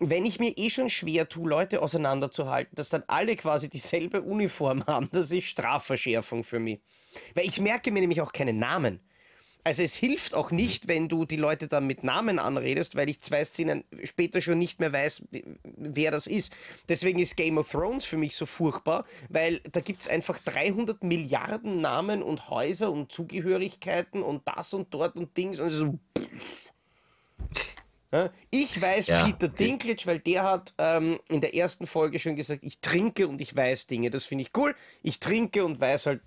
[0.00, 4.84] wenn ich mir eh schon schwer tue, Leute auseinanderzuhalten, dass dann alle quasi dieselbe Uniform
[4.86, 6.80] haben, das ist Strafverschärfung für mich.
[7.34, 9.00] Weil ich merke mir nämlich auch keine Namen.
[9.62, 13.20] Also es hilft auch nicht, wenn du die Leute dann mit Namen anredest, weil ich
[13.20, 15.24] zwei Szenen später schon nicht mehr weiß,
[15.76, 16.54] wer das ist.
[16.88, 21.04] Deswegen ist Game of Thrones für mich so furchtbar, weil da gibt es einfach 300
[21.04, 25.98] Milliarden Namen und Häuser und Zugehörigkeiten und das und dort und Dings und so.
[28.12, 29.48] Ja, Ich weiß Ja, Peter.
[29.48, 33.54] Dinklage, weil der hat ähm, in der ersten Folge schon gesagt, ich trinke und ich
[33.54, 34.10] weiß Dinge.
[34.10, 34.74] Das finde ich cool.
[35.02, 36.20] Ich trinke und weiß halt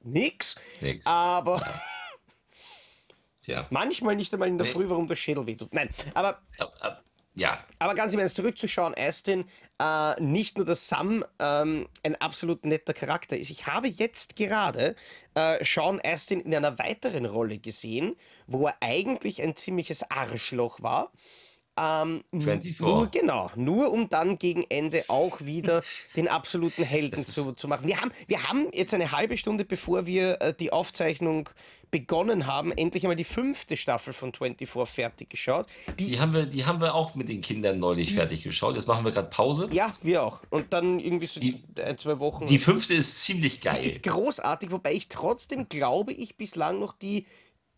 [0.00, 0.56] nix.
[0.80, 1.06] Nix.
[1.06, 1.62] Aber
[3.40, 3.66] Tja.
[3.70, 4.72] manchmal nicht einmal in der Nee.
[4.72, 5.72] Früh, warum der Schädel wehtut.
[5.72, 7.03] Nein, aber, Ab, ab,
[7.34, 9.44] ja, aber ganz im Ernst, zurückzuschauen, Astin,
[9.80, 13.50] äh, nicht nur, dass Sam ähm, ein absolut netter Charakter ist.
[13.50, 14.94] Ich habe jetzt gerade
[15.34, 18.14] äh, Sean Astin in einer weiteren Rolle gesehen,
[18.46, 21.10] wo er eigentlich ein ziemliches Arschloch war.
[21.76, 22.80] Ähm, 24.
[22.80, 25.82] Nur, genau, nur um dann gegen Ende auch wieder
[26.16, 27.86] den absoluten Helden zu, zu machen.
[27.88, 31.48] Wir haben, wir haben jetzt eine halbe Stunde, bevor wir äh, die Aufzeichnung
[31.90, 35.66] begonnen haben, endlich einmal die fünfte Staffel von 24 fertig geschaut.
[35.98, 38.74] Die, die haben, wir, die haben wir auch mit den Kindern neulich fertig geschaut.
[38.74, 39.68] Jetzt machen wir gerade Pause.
[39.72, 40.40] ja, wir auch.
[40.50, 42.46] Und dann irgendwie so Die- ein, zwei Wochen.
[42.46, 43.84] Die fünfte ist ziemlich geil.
[43.84, 47.26] ist großartig, wobei ich trotzdem glaube ich bislang noch die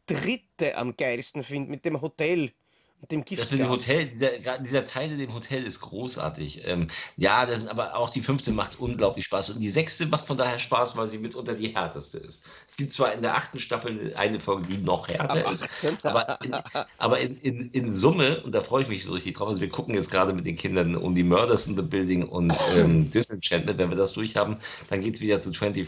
[0.06, 2.52] dritte am geilsten finde mit dem Hotel
[3.00, 3.88] und dem Das mit dem Giftgas.
[3.88, 6.62] Hotel, dieser, dieser Teil in dem Hotel ist großartig.
[6.64, 9.50] Ähm, ja, das sind aber auch die fünfte macht unglaublich Spaß.
[9.50, 12.46] Und die sechste macht von daher Spaß, weil sie mitunter die härteste ist.
[12.66, 15.98] Es gibt zwar in der achten Staffel eine Folge, die noch härter ist, 18.
[16.04, 16.56] aber, in,
[16.98, 19.68] aber in, in, in Summe, und da freue ich mich so richtig drauf, also wir
[19.68, 23.78] gucken jetzt gerade mit den Kindern um die Murders in the Building und ähm, Disenchantment,
[23.78, 24.56] wenn wir das durchhaben,
[24.88, 25.86] dann geht es wieder zu 24.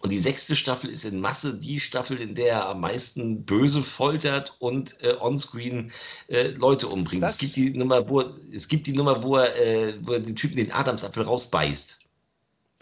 [0.00, 3.82] Und die sechste Staffel ist in Masse die Staffel, in der er am meisten böse
[3.82, 5.90] foltert und äh, onscreen
[6.28, 7.22] äh, Leute umbringt.
[7.22, 10.20] Das- Es gibt die Nummer, wo es gibt die Nummer, wo er, äh, wo er
[10.20, 12.00] den Typen den Adamsapfel rausbeißt.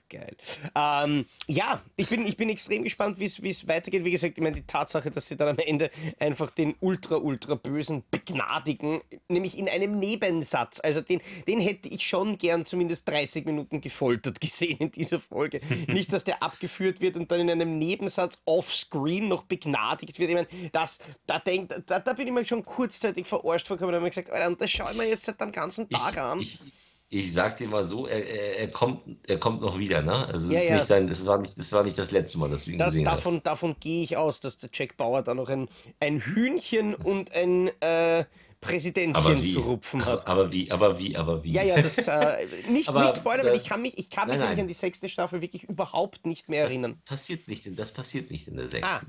[0.08, 0.36] Geil.
[0.76, 4.04] Ähm, ja, ich bin, ich bin extrem gespannt, wie es weitergeht.
[4.04, 5.90] Wie gesagt, ich meine, die Tatsache, dass sie dann am Ende
[6.20, 10.78] einfach den ultra, ultra bösen begnadigen, nämlich in einem Nebensatz.
[10.78, 15.60] Also den, den hätte ich schon gern zumindest 30 Minuten gefoltert gesehen in dieser Folge.
[15.88, 20.30] Nicht, dass der abgeführt wird und dann in einem Nebensatz offscreen noch begnadigt wird.
[20.30, 23.96] Ich meine, das, da, denkt, da, da bin ich mal schon kurzzeitig verarscht vorgekommen und
[23.96, 26.38] habe mir gesagt, Alter, und das schaue ich mir jetzt seit am ganzen Tag an.
[26.38, 26.60] Ich,
[27.08, 30.26] ich sag dir mal so, er, er, er, kommt, er kommt noch wieder, ne?
[30.26, 30.74] Also es Ja, ist ja.
[30.76, 32.92] nicht sein, das war nicht, das war nicht das letzte Mal, dass du ihn Das,
[32.92, 33.46] gesehen davon, hast.
[33.46, 35.68] davon gehe ich aus, dass der Jack Bauer da noch ein,
[36.00, 38.24] ein Hühnchen und ein äh,
[38.60, 40.26] Präsidentchen zu rupfen hat.
[40.26, 41.52] Aber, aber wie, aber wie, aber wie?
[41.52, 44.38] Ja, ja, das äh, nicht, Aber, nicht spoilern, weil ich kann mich, ich kann mich
[44.38, 47.00] nein, an die sechste Staffel wirklich überhaupt nicht mehr das erinnern.
[47.04, 49.00] passiert nicht, das passiert nicht in der Ah.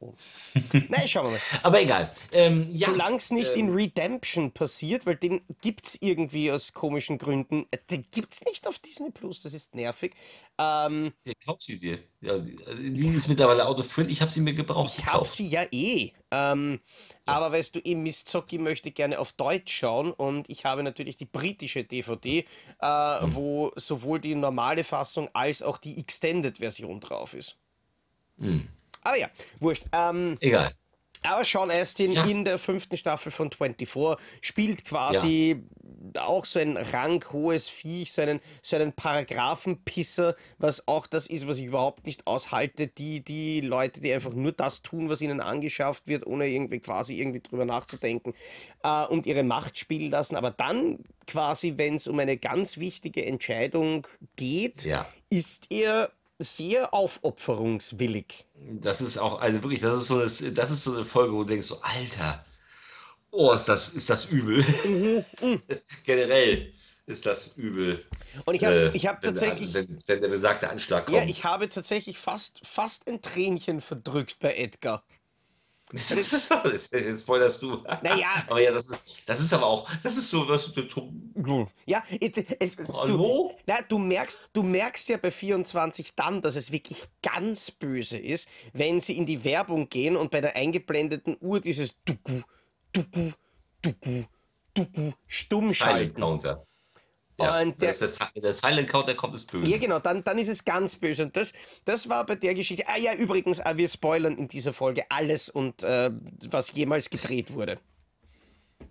[0.00, 1.40] Nein, schauen wir mal.
[1.62, 2.12] Aber egal.
[2.32, 6.72] Ähm, ja, Solange es nicht ähm, in Redemption passiert, weil den gibt es irgendwie aus
[6.72, 10.14] komischen Gründen, den gibt es nicht auf Disney Plus, das ist nervig.
[10.58, 11.98] Ähm, Ja, kauf sie dir.
[12.20, 14.10] Ja, die, also die ist mittlerweile out of print.
[14.10, 16.12] Ich habe sie mir gebraucht Ich habe sie ja eh.
[16.30, 16.80] Ähm,
[17.26, 21.26] Aber weißt du, Miss Zocki möchte gerne auf Deutsch schauen und ich habe natürlich die
[21.26, 22.44] britische DVD,
[22.80, 23.34] äh, Hm.
[23.34, 27.56] wo sowohl die normale Fassung als auch die Extended-Version drauf ist.
[28.38, 28.68] Hm.
[29.02, 29.28] Aber ja,
[29.60, 29.84] wurscht.
[29.92, 30.72] Ähm, Egal.
[31.22, 32.24] Aber Sean Astin Ja.
[32.24, 35.60] in der fünften Staffel von 24 spielt quasi
[36.20, 41.58] auch so ein ranghohes Viech, so einen, so einen Paragraphenpisser, was auch das ist, was
[41.58, 42.86] ich überhaupt nicht aushalte.
[42.86, 47.18] Die, die Leute, die einfach nur das tun, was ihnen angeschafft wird, ohne irgendwie quasi
[47.18, 48.32] irgendwie drüber nachzudenken
[48.84, 50.36] äh, und ihre Macht spielen lassen.
[50.36, 54.06] Aber dann quasi, wenn es um eine ganz wichtige Entscheidung
[54.36, 55.04] geht, Ja.
[55.30, 58.44] ist er sehr aufopferungswillig.
[58.80, 61.42] Das ist auch, also wirklich, das ist so eine, das ist so eine Folge, wo
[61.42, 62.44] du denkst, so, Alter,
[63.30, 64.64] oh, ist das, ist das übel.
[66.04, 66.72] Generell
[67.06, 68.04] ist das übel.
[68.44, 69.72] Und ich habe äh, hab wenn tatsächlich.
[69.72, 71.16] Wenn, wenn der besagte Anschlag kommt.
[71.16, 75.02] Ja, ich habe tatsächlich fast, fast ein Tränchen verdrückt bei Edgar.
[75.92, 77.76] Jetzt spoilerst du.
[78.02, 78.26] Naja.
[78.48, 81.18] Aber ja, das ist, das ist aber auch, das ist so, das ist so
[81.86, 86.70] Ja, es, es, du, na, du, merkst, du merkst ja bei 24 dann, dass es
[86.70, 91.60] wirklich ganz böse ist, wenn sie in die Werbung gehen und bei der eingeblendeten Uhr
[91.60, 92.42] dieses Dugu,
[92.92, 93.32] Dugu,
[93.80, 94.24] Dugu,
[94.74, 96.20] Dugu stumm Silent schalten.
[96.20, 96.67] Counter.
[97.40, 99.70] Ja, Und der- das ist der, Si- der Silent Counter kommt ist böse.
[99.70, 101.22] Ja, genau, dann, dann ist es ganz böse.
[101.24, 101.52] Und das,
[101.84, 102.84] das war bei der Geschichte.
[102.88, 106.10] Ah ja, übrigens, äh, wir spoilern in dieser Folge alles und äh,
[106.50, 107.78] was jemals gedreht wurde.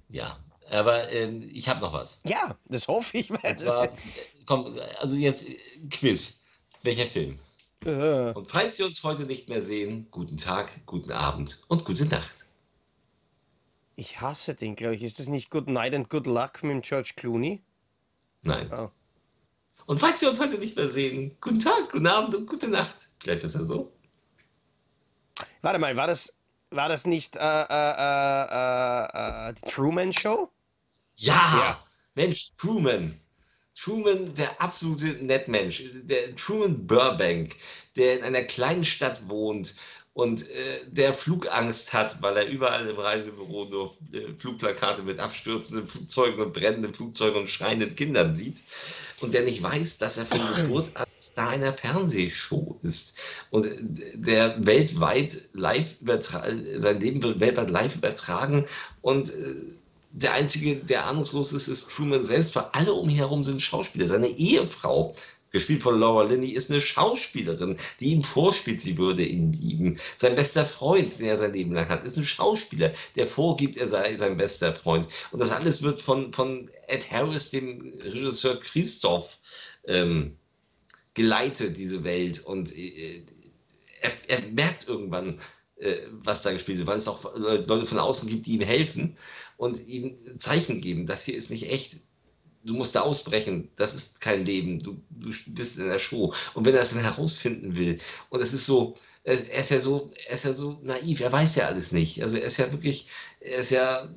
[0.10, 2.22] Ja, aber ähm, ich habe noch was.
[2.26, 3.30] Ja, das hoffe ich.
[3.30, 3.90] Weil Und zwar, äh,
[4.46, 5.58] komm, also jetzt äh,
[5.90, 6.44] Quiz.
[6.84, 7.40] Welcher Film?
[7.86, 12.06] Äh, Und falls wir uns heute nicht mehr sehen, guten Tag, guten Abend und gute
[12.06, 12.46] Nacht.
[13.98, 15.04] ich hasse den, glaube ich.
[15.04, 17.62] Ist das nicht Good Night and Good Luck mit George Clooney?
[18.44, 18.72] Nein.
[18.74, 18.90] Oh.
[19.86, 23.10] Und falls wir uns heute nicht mehr sehen, guten Tag, guten Abend und gute Nacht.
[23.22, 23.92] Vielleicht ist das so.
[25.62, 26.34] Warte mal, war das,
[26.72, 30.52] war das nicht äh, äh, äh, äh, äh, die Truman Show?
[31.16, 31.84] Ja, Ja.
[32.16, 33.20] Mensch, Truman.
[33.76, 35.84] Truman, der absolute Nettmensch.
[36.04, 37.56] Der Truman Burbank,
[37.96, 39.76] der in einer kleinen Stadt wohnt
[40.18, 45.88] und äh, der Flugangst hat, weil er überall im Reisebüro nur äh, Flugplakate mit abstürzenden
[45.88, 48.64] Flugzeugen und brennenden Flugzeugen und schreienden Kindern sieht.
[49.22, 53.20] Und der nicht weiß, dass er von Geburt an Star einer Fernsehshow ist.
[53.52, 53.78] Und äh,
[54.16, 58.66] der weltweit live übertragen, sein Leben wird weltweit live übertragen.
[59.04, 59.54] Und äh,
[60.14, 64.08] der Einzige, der ahnungslos ist, ist Truman selbst, weil alle um ihn herum sind Schauspieler.
[64.08, 65.14] Seine Ehefrau,
[65.52, 69.98] gespielt von Laura Linney, ist eine Schauspielerin, die ihm vorspielt, sie würde ihn lieben.
[70.18, 73.88] Sein bester Freund, den er sein Leben lang hat, ist ein Schauspieler, der vorgibt, er
[73.88, 75.08] sei sein bester Freund.
[75.32, 79.38] Und das alles wird von, von Ed Harris, dem Regisseur Christoph,
[79.86, 80.38] ähm,
[81.14, 82.46] geleitet, diese Welt.
[82.46, 83.24] Und äh,
[84.02, 85.40] er, er merkt irgendwann,
[85.78, 89.16] äh, was da gespielt wird, weil es auch Leute von außen gibt, die ihm helfen
[89.58, 92.02] und ihm Zeichen geben, das hier ist nicht echt.
[92.68, 96.34] Du musst da ausbrechen, das ist kein Leben, du, du bist in der Show.
[96.54, 97.98] Und wenn er es dann herausfinden will,
[98.30, 101.56] und es ist so, er ist, ja so, er ist ja so naiv, er weiß
[101.56, 102.22] ja alles nicht.
[102.24, 103.08] Also er ist ja wirklich,
[103.40, 104.08] er ist ja,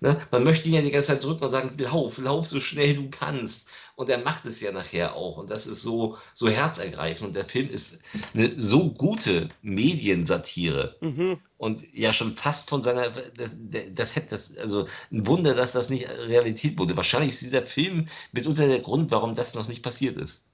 [0.00, 2.94] ne, man möchte ihn ja die ganze Zeit drücken und sagen, lauf, lauf so schnell
[2.94, 3.68] du kannst.
[3.96, 5.36] Und er macht es ja nachher auch.
[5.36, 7.28] Und das ist so, so herzergreifend.
[7.28, 8.00] Und der Film ist
[8.34, 11.38] eine so gute Mediensatire Mhm.
[11.58, 13.58] und ja schon fast von seiner das,
[13.92, 16.96] das hätte das also ein Wunder, dass das nicht Realität wurde.
[16.96, 20.50] Wahrscheinlich ist dieser Film mitunter der Grund, warum das noch nicht passiert ist.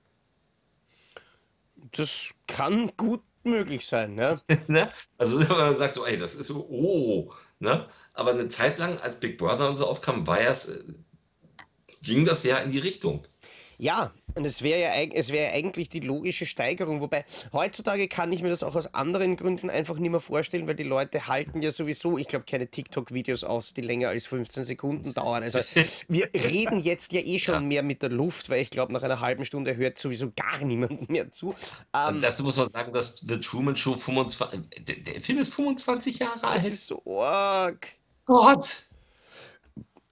[1.93, 4.41] Das kann gut möglich sein, ja.
[4.67, 4.91] ne?
[5.19, 7.89] Also man sagt so, ey, das ist so, oh, ne?
[8.13, 10.83] Aber eine Zeit lang, als Big Brother und so aufkam, war es, äh,
[12.03, 13.25] ging das ja in die Richtung.
[13.79, 17.01] Ja, und es wäre ja, es wäre ja eigentlich die logische Steigerung.
[17.01, 20.75] Wobei heutzutage kann ich mir das auch aus anderen Gründen einfach nicht mehr vorstellen, weil
[20.77, 25.15] die Leute halten ja sowieso, ich glaube, keine TikTok-Videos aus, die länger als 15 Sekunden
[25.15, 25.43] dauern.
[25.43, 25.61] Also
[26.09, 27.61] wir reden jetzt ja eh schon Ja.
[27.61, 31.09] mehr mit der Luft, weil ich glaube, nach einer halben Stunde hört sowieso gar niemand
[31.11, 31.55] mehr zu.
[31.95, 36.19] Ähm, dazu muss man sagen, dass The Truman Show 25, der, der Film ist 25
[36.19, 36.67] Jahre das alt.
[36.67, 37.89] ist so arg.
[38.27, 38.85] Gott!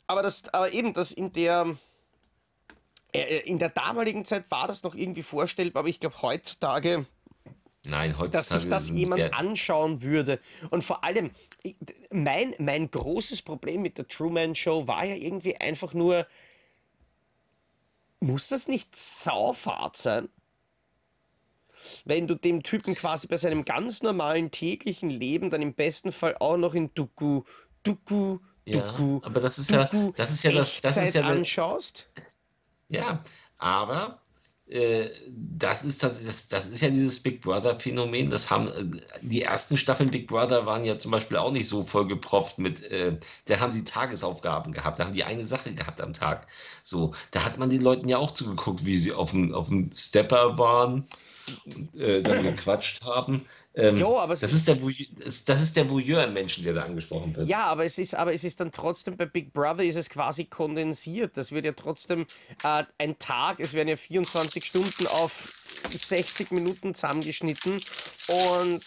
[0.07, 1.77] Aber, das, aber eben, das in der,
[3.14, 7.07] in der damaligen Zeit war das noch irgendwie vorstellbar, aber ich glaube heutzutage,
[7.87, 10.40] Nein, heutzutage dass sich das jemand wir- anschauen würde.
[10.70, 11.31] Und vor allem,
[12.11, 16.27] mein, mein großes Problem mit der Truman Show war ja irgendwie einfach nur,
[18.20, 20.29] muss das nicht saufahrt sein?
[22.05, 26.37] Wenn du dem Typen quasi bei seinem ganz normalen täglichen Leben dann im besten Fall
[26.40, 27.42] auch noch in Doku,
[27.83, 31.22] Doku, Ja, Doku, aber das ist ja, Doku das ist ja das, das ist ja
[31.24, 32.09] anschaust.
[32.94, 33.22] Ja,
[33.59, 34.20] aber
[34.66, 38.30] äh, das ist das, das, das ist ja dieses Big Brother Phänomen.
[38.30, 41.83] Das haben äh, die ersten Staffeln Big Brother waren ja zum Beispiel auch nicht so
[41.83, 46.14] vollgepropft mit, äh, da haben sie Tagesaufgaben gehabt, da haben die eine Sache gehabt am
[46.14, 46.46] Tag.
[46.83, 49.90] So, da hat man den Leuten ja auch zugeguckt, wie sie auf dem, auf dem
[49.94, 51.07] Stepper waren
[51.96, 53.44] äh, dann gequatscht haben.
[53.74, 57.35] Ähm, Jo, aber das, ist der das ist der Voyeur im Menschen, der da angesprochen
[57.35, 57.48] wird.
[57.48, 60.44] Ja, aber es ist, aber es ist dann trotzdem bei Big Brother ist es quasi
[60.44, 61.37] kondensiert.
[61.37, 62.26] Das wird ja trotzdem
[62.62, 65.52] äh, ein Tag, es werden ja 24 Stunden auf
[65.90, 67.80] 60 Minuten zusammengeschnitten
[68.28, 68.85] und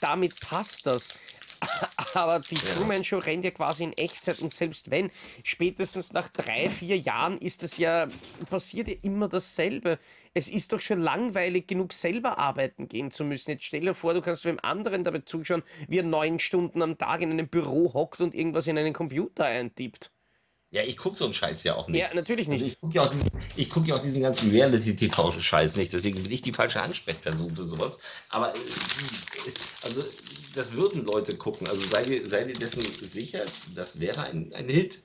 [0.00, 1.18] damit passt das.
[2.14, 5.10] Aber die Truman Show rennt ja quasi in Echtzeit und selbst wenn,
[5.44, 8.08] spätestens nach drei, vier Jahren ist es ja,
[8.48, 9.98] passiert ja immer dasselbe.
[10.34, 13.50] Es ist doch schon langweilig genug, selber arbeiten gehen zu müssen.
[13.50, 16.98] Jetzt stell dir vor, du kannst wem anderen dabei zuschauen, wie er neun Stunden am
[16.98, 20.10] Tag in einem Büro hockt und irgendwas in einen Computer eintippt.
[20.72, 22.00] Ja, ich gucke so einen Scheiß ja auch nicht.
[22.02, 22.74] Ja, natürlich Also nicht.
[22.74, 26.30] ich gucke ja, auch diesen- ich guck ja auch diesen ganzen Reality-TV-Scheiß nicht, deswegen bin
[26.30, 27.98] ich die falsche Ansprechperson für sowas.
[28.30, 28.58] Aber äh,
[29.84, 30.02] also
[30.56, 31.68] das würden Leute gucken.
[31.68, 35.00] Also sei dir, sei dir dessen sicher, das wäre ein, ein Hit.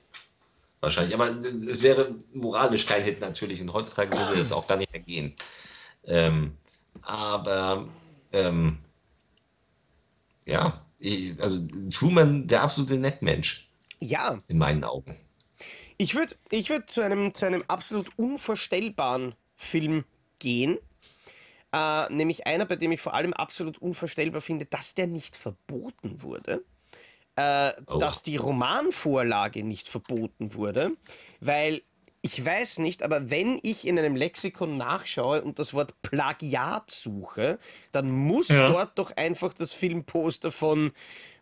[0.80, 1.14] Wahrscheinlich.
[1.14, 5.02] Aber es wäre moralisch kein Hit natürlich und heutzutage würde es auch gar nicht mehr
[5.02, 5.34] gehen.
[6.04, 6.56] Ähm,
[7.02, 7.88] aber
[8.32, 8.78] ähm,
[10.44, 10.84] ja,
[11.38, 13.68] also Truman, der absolute Nettmensch
[14.00, 15.16] Ja, in meinen Augen.
[15.98, 20.04] Ich würde ich würd zu, einem, zu einem absolut unvorstellbaren Film
[20.40, 20.78] gehen.
[21.72, 26.22] Äh, nämlich einer, bei dem ich vor allem absolut unvorstellbar finde, dass der nicht verboten
[26.22, 26.64] wurde.
[27.36, 27.98] Äh, Oh.
[27.98, 30.92] Dass die Romanvorlage nicht verboten wurde.
[31.40, 31.82] Weil
[32.20, 37.58] ich weiß nicht, aber wenn ich in einem Lexikon nachschaue und das Wort Plagiat suche,
[37.90, 38.68] dann muss Ja.
[38.70, 40.92] dort doch einfach das Filmposter von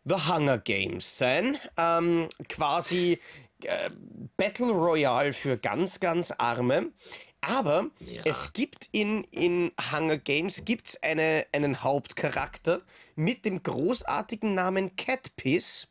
[0.04, 1.58] The Hunger Games sein.
[1.76, 3.18] Ähm, quasi
[3.64, 3.90] äh,
[4.38, 6.92] Battle Royale für ganz, ganz Arme.
[7.40, 8.22] Aber Ja.
[8.24, 12.83] es gibt in, in Hunger Games gibt's eine, einen Hauptcharakter
[13.16, 15.88] mit dem großartigen Namen Catpiss.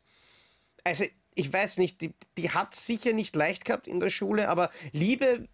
[0.84, 4.70] Also, ich weiß nicht, die, die hat sicher nicht leicht gehabt in der Schule, aber
[4.92, 5.48] liebe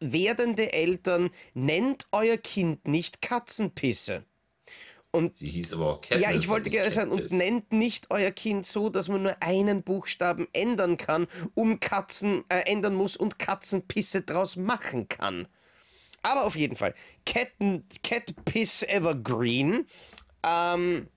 [0.00, 4.24] werdende Eltern, nennt euer Kind nicht Katzenpisse.
[5.32, 6.20] Sie hieß aber auch Katniss.
[6.20, 9.42] Ja, ich und wollte gerne sagen, und nennt nicht euer Kind so, dass man nur
[9.42, 15.48] einen Buchstaben ändern kann, um Katzen äh, ändern muss und Katzenpisse draus machen kann.
[16.22, 16.94] Aber auf jeden Fall,
[17.24, 17.52] Cat,
[18.02, 19.86] Cat Piss Evergreen
[20.46, 21.08] ähm,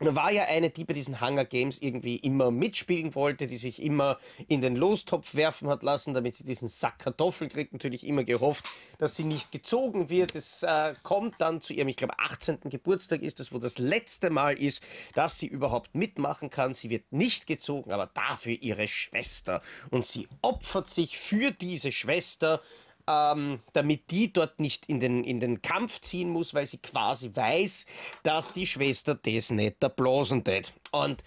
[0.00, 4.18] war ja eine, die bei diesen Hunger Games irgendwie immer mitspielen wollte, die sich immer
[4.48, 7.72] in den Lostopf werfen hat lassen, damit sie diesen Sack Kartoffeln kriegt.
[7.72, 8.64] Natürlich immer gehofft,
[8.98, 10.34] dass sie nicht gezogen wird.
[10.34, 12.60] Es äh, kommt dann zu ihrem, ich glaube, 18.
[12.64, 14.82] Geburtstag ist es, wo das letzte Mal ist,
[15.14, 16.74] dass sie überhaupt mitmachen kann.
[16.74, 19.60] Sie wird nicht gezogen, aber dafür ihre Schwester.
[19.90, 22.60] Und sie opfert sich für diese Schwester
[23.06, 27.30] ähm, damit die dort nicht in den, in den Kampf ziehen muss, weil sie quasi
[27.34, 27.86] weiß,
[28.22, 30.72] dass die Schwester das nicht erblasen tät.
[30.92, 31.22] Und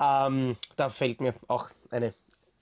[0.00, 2.14] ähm, da fällt mir auch eine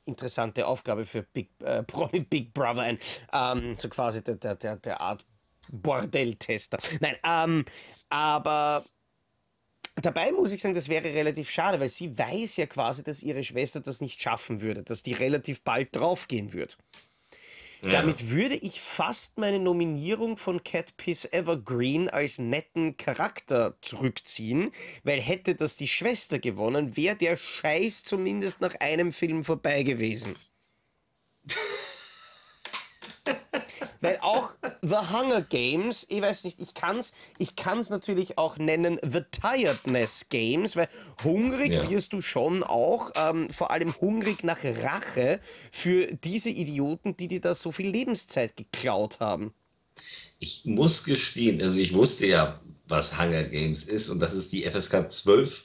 [0.05, 2.99] interessante Aufgabe für Big, äh, Promi Big Brother ein.
[3.33, 5.25] Ähm, so quasi der, der, der, der Art
[5.71, 6.79] Bordelltester.
[7.01, 7.65] Nein, ähm,
[8.09, 8.85] aber
[10.03, 13.43] Dabei muss ich sagen, das wäre relativ schade, weil sie weiß ja quasi, dass ihre
[13.43, 16.77] Schwester das nicht schaffen würde, dass die relativ bald draufgehen wird.
[17.83, 17.93] Ja.
[17.93, 24.73] Damit würde ich fast meine Nominierung von Cat Piss Evergreen als netten Charakter zurückziehen,
[25.05, 30.37] weil hätte das die Schwester gewonnen, wäre der Scheiß zumindest nach einem Film vorbei gewesen.
[34.01, 34.51] Weil auch
[34.83, 40.29] The Hunger Games, ich weiß nicht, ich kann's, ich kann's natürlich auch nennen The Tiredness
[40.29, 40.89] Games, weil
[41.25, 41.91] hungrig Ja.
[41.91, 45.41] wirst du schon auch, ähm, vor allem hungrig nach Rache
[45.73, 49.55] für diese Idioten, die dir da so viel Lebenszeit geklaut haben.
[50.39, 54.69] Ich muss gestehen, also ich wusste ja, was Hunger Games ist und das ist die
[54.69, 55.65] FSK 12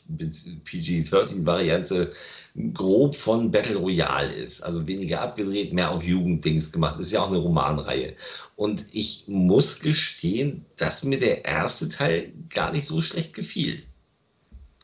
[0.64, 2.12] PG-13 Variante
[2.74, 4.62] grob von Battle Royale ist.
[4.62, 7.00] Also weniger abgedreht, mehr auf Jugenddings gemacht.
[7.00, 8.16] Ist ja auch eine Romanreihe.
[8.56, 13.84] Und ich muss gestehen, dass mir der erste Teil gar nicht so schlecht gefiel.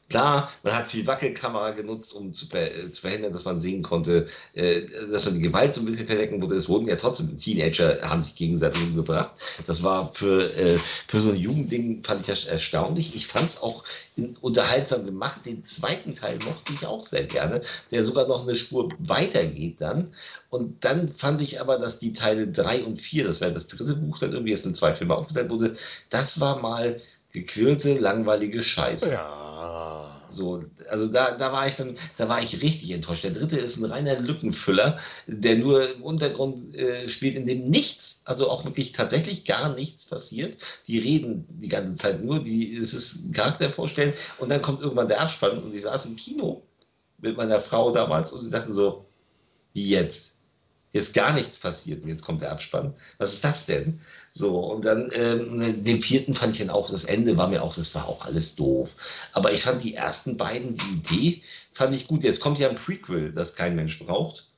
[0.10, 3.84] Klar, man hat viel Wackelkamera genutzt, um zu, ver äh, zu verhindern, dass man sehen
[3.84, 6.56] konnte, äh, dass man die Gewalt so ein bisschen verdecken wurde.
[6.56, 9.32] Es wurden ja trotzdem Teenager, haben sich gegenseitig umgebracht.
[9.66, 13.16] Das war für, äh, für so ein Jugendding, fand ich das erstaunlich.
[13.16, 13.84] Ich fand es auch
[14.40, 15.42] unterhaltsam gemacht.
[15.46, 20.14] Den zweiten Teil mochte ich auch sehr gerne, der sogar noch eine Spur weitergeht dann.
[20.50, 23.96] Und dann fand ich aber, dass die Teile 3 und 4, das wäre das dritte
[23.96, 25.74] Buch, dann irgendwie jetzt in zwei Filme aufgeteilt wurde,
[26.10, 26.96] das war mal
[27.34, 29.12] gequirlte, langweilige Scheiße.
[29.12, 29.47] Ja.
[30.30, 33.24] So, also da, da war ich dann, da war ich richtig enttäuscht.
[33.24, 38.22] Der dritte ist ein reiner Lückenfüller, der nur im Untergrund äh, spielt, in dem nichts,
[38.26, 40.58] also auch wirklich tatsächlich gar nichts passiert.
[40.88, 45.08] Die reden die ganze Zeit nur, die, es ist Charakter vorstellen und dann kommt irgendwann
[45.08, 46.62] der Abspann und ich saß im Kino
[47.20, 49.06] mit meiner Frau damals und sie sagten so,
[49.74, 50.37] wie jetzt?
[50.98, 52.92] Hier ist gar nichts passiert und jetzt kommt der Abspann.
[53.20, 54.00] Was ist das denn?
[54.32, 57.76] So, und dann ähm, den vierten fand ich dann auch, das Ende war mir auch,
[57.76, 58.96] das war auch alles doof.
[59.32, 61.42] Aber ich fand die ersten beiden, die Idee
[61.72, 62.24] fand ich gut.
[62.24, 64.50] Jetzt kommt ja ein Prequel, das kein Mensch braucht,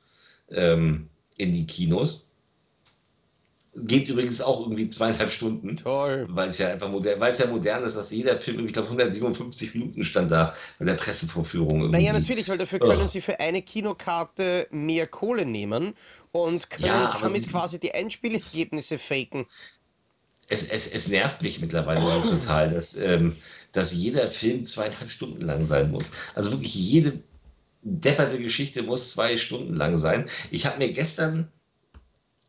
[0.50, 2.29] ähm, in die Kinos.
[3.82, 5.78] Geht übrigens auch irgendwie zweieinhalb Stunden.
[5.78, 6.26] Toll.
[6.30, 8.90] Weil es ja einfach modern, weil es ja modern ist, dass jeder Film, ich glaube,
[8.90, 11.82] 157 Minuten stand da bei der Pressevorführung.
[11.82, 11.98] Irgendwie.
[12.00, 13.08] Naja, natürlich, weil dafür können Oh.
[13.08, 15.94] sie für eine Kinokarte mehr Kohle nehmen
[16.32, 19.46] und können Ja, damit die- quasi die Einspielergebnisse faken.
[20.48, 23.36] Es, es, es nervt mich mittlerweile so total, dass, ähm,
[23.72, 26.12] dass jeder Film zweieinhalb Stunden lang sein muss.
[26.34, 27.20] Also wirklich jede
[27.82, 30.26] depperte Geschichte muss zwei Stunden lang sein.
[30.52, 31.48] Ich habe mir gestern,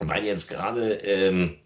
[0.01, 1.57] weil jetzt gerade, ähm,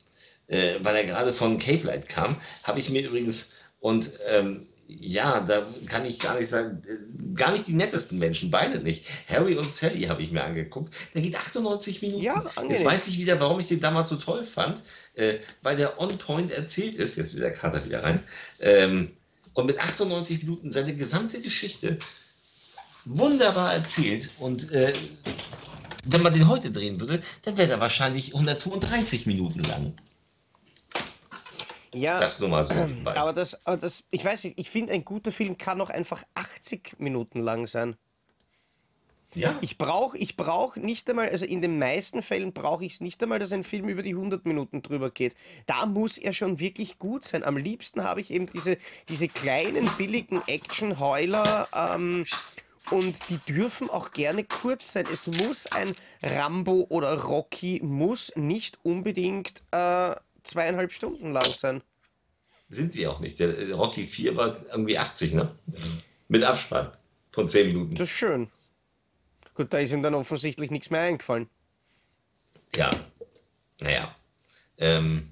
[0.49, 5.41] äh, weil er gerade von Cape Light kam, habe ich mir übrigens und ähm, ja,
[5.41, 9.07] da kann ich gar nicht sagen, äh, gar nicht die nettesten Menschen, beide nicht.
[9.29, 10.93] Harry und Sally habe ich mir angeguckt.
[11.15, 12.23] Der geht 98 Minuten.
[12.23, 14.83] Ja, Jetzt weiß ich wieder, warum ich den damals so toll fand,
[15.15, 17.17] äh, weil der on point erzählt ist.
[17.17, 18.21] Jetzt wieder der Kater wieder rein.
[18.61, 19.13] Ähm,
[19.55, 21.99] und mit 98 Minuten seine gesamte Geschichte
[23.05, 24.31] wunderbar erzählt.
[24.39, 24.93] Und äh,
[26.07, 29.95] wenn man den heute drehen würde, dann wäre er wahrscheinlich 135 Minuten lang.
[31.93, 33.17] Ja, Das nur mal so nebenbei.
[33.17, 36.25] aber das, aber das, ich weiß nicht, ich finde, ein guter Film kann auch einfach
[36.35, 37.97] 80 Minuten lang sein.
[39.37, 43.01] Ja, Ich brauche ich brauch nicht einmal, also in den meisten Fällen brauche ich es
[43.01, 45.35] nicht einmal, dass ein Film über die 100 Minuten drüber geht.
[45.67, 47.43] Da muss er schon wirklich gut sein.
[47.43, 48.77] Am liebsten habe ich eben diese,
[49.09, 52.27] diese kleinen, billigen Action-Heuler ähm,
[52.91, 55.07] und die dürfen auch gerne kurz sein.
[55.11, 61.83] Es muss ein Rambo oder Rocky, muss nicht unbedingt äh, zweieinhalb Stunden lang sein.
[62.69, 63.39] sind sie auch nicht.
[63.41, 65.55] Der äh, Rocky 4 war irgendwie 80, ne?
[66.29, 66.93] Mit Abspann
[67.33, 67.95] von 10 Minuten.
[67.95, 68.51] Das ist schön.
[69.55, 71.49] Gut, da ist ihm dann offensichtlich nichts mehr eingefallen.
[72.75, 72.91] Ja,
[73.81, 74.15] naja.
[74.79, 75.31] Ähm,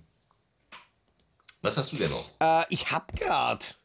[1.60, 2.28] was hast du denn noch?
[2.40, 3.76] Äh, ich hab grad.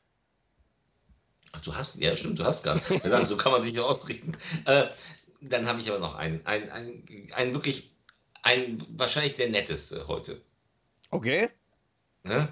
[1.57, 3.03] Ach, du hast, ja, stimmt, du hast gar nicht.
[3.03, 4.37] Ja, so kann man sich ja ausrichten.
[4.65, 4.89] Äh,
[5.41, 7.03] dann habe ich aber noch einen, ein, ein,
[7.35, 7.95] ein wirklich,
[8.43, 10.39] ein, wahrscheinlich der netteste heute.
[11.09, 11.49] Okay.
[12.23, 12.47] Ne?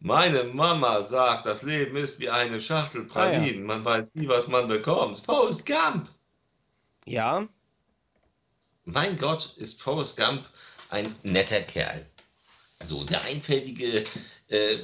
[0.00, 3.64] Meine Mama sagt, das Leben ist wie eine Schachtel Pralinen.
[3.64, 5.18] Man weiß nie, was man bekommt.
[5.18, 6.08] Forrest Gump.
[7.04, 7.46] Ja.
[8.84, 10.44] Mein Gott, ist Forrest Gump
[10.90, 12.06] ein netter Kerl.
[12.80, 14.04] Also der einfältige,
[14.48, 14.78] äh,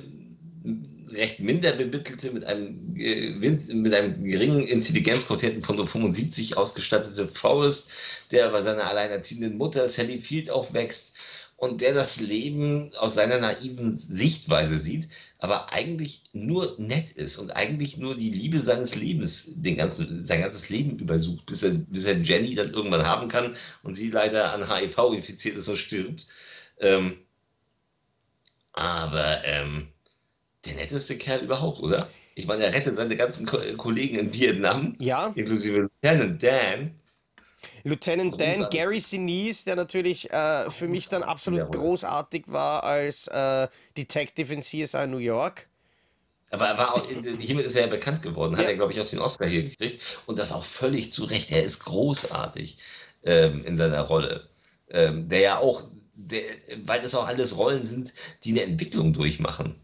[1.11, 7.91] recht minder bemittelte, mit einem, äh, mit einem geringen Intelligenzquotienten von nur 75 ausgestattete Forrest,
[8.31, 11.17] der bei seiner alleinerziehenden Mutter Sally Field aufwächst
[11.57, 15.09] und der das Leben aus seiner naiven Sichtweise sieht,
[15.39, 20.41] aber eigentlich nur nett ist und eigentlich nur die Liebe seines Lebens den ganzen, sein
[20.41, 24.53] ganzes Leben übersucht, bis er, bis er Jenny dann irgendwann haben kann und sie leider
[24.53, 26.27] an HIV infiziert ist und stirbt.
[26.81, 27.19] Ähm,
[28.73, 29.89] aber ähm,
[30.67, 32.09] der netteste Kerl überhaupt, oder?
[32.35, 35.33] Ich meine, er rettet seine ganzen Ko Kollegen in Vietnam, Ja.
[35.35, 36.91] inklusive Lieutenant Dan.
[37.85, 38.79] Lieutenant Dan, Großartig.
[38.79, 44.61] Gary Sinise, der natürlich äh, für mich dann absolut großartig war als äh, Detective in
[44.61, 45.69] CSI New York.
[46.51, 47.07] Aber er war auch,
[47.41, 48.71] hiermit ist er ja bekannt geworden, hat Ja.
[48.71, 50.01] er, glaube ich, auch den Oscar hier gekriegt.
[50.27, 51.51] Und das auch völlig zu Recht.
[51.51, 52.79] Er ist großartig
[53.25, 54.49] ähm, in seiner Rolle.
[54.91, 55.83] Ähm, der ja auch,
[56.15, 56.43] der,
[56.85, 58.13] weil das auch alles Rollen sind,
[58.45, 59.75] die eine Entwicklung durchmachen.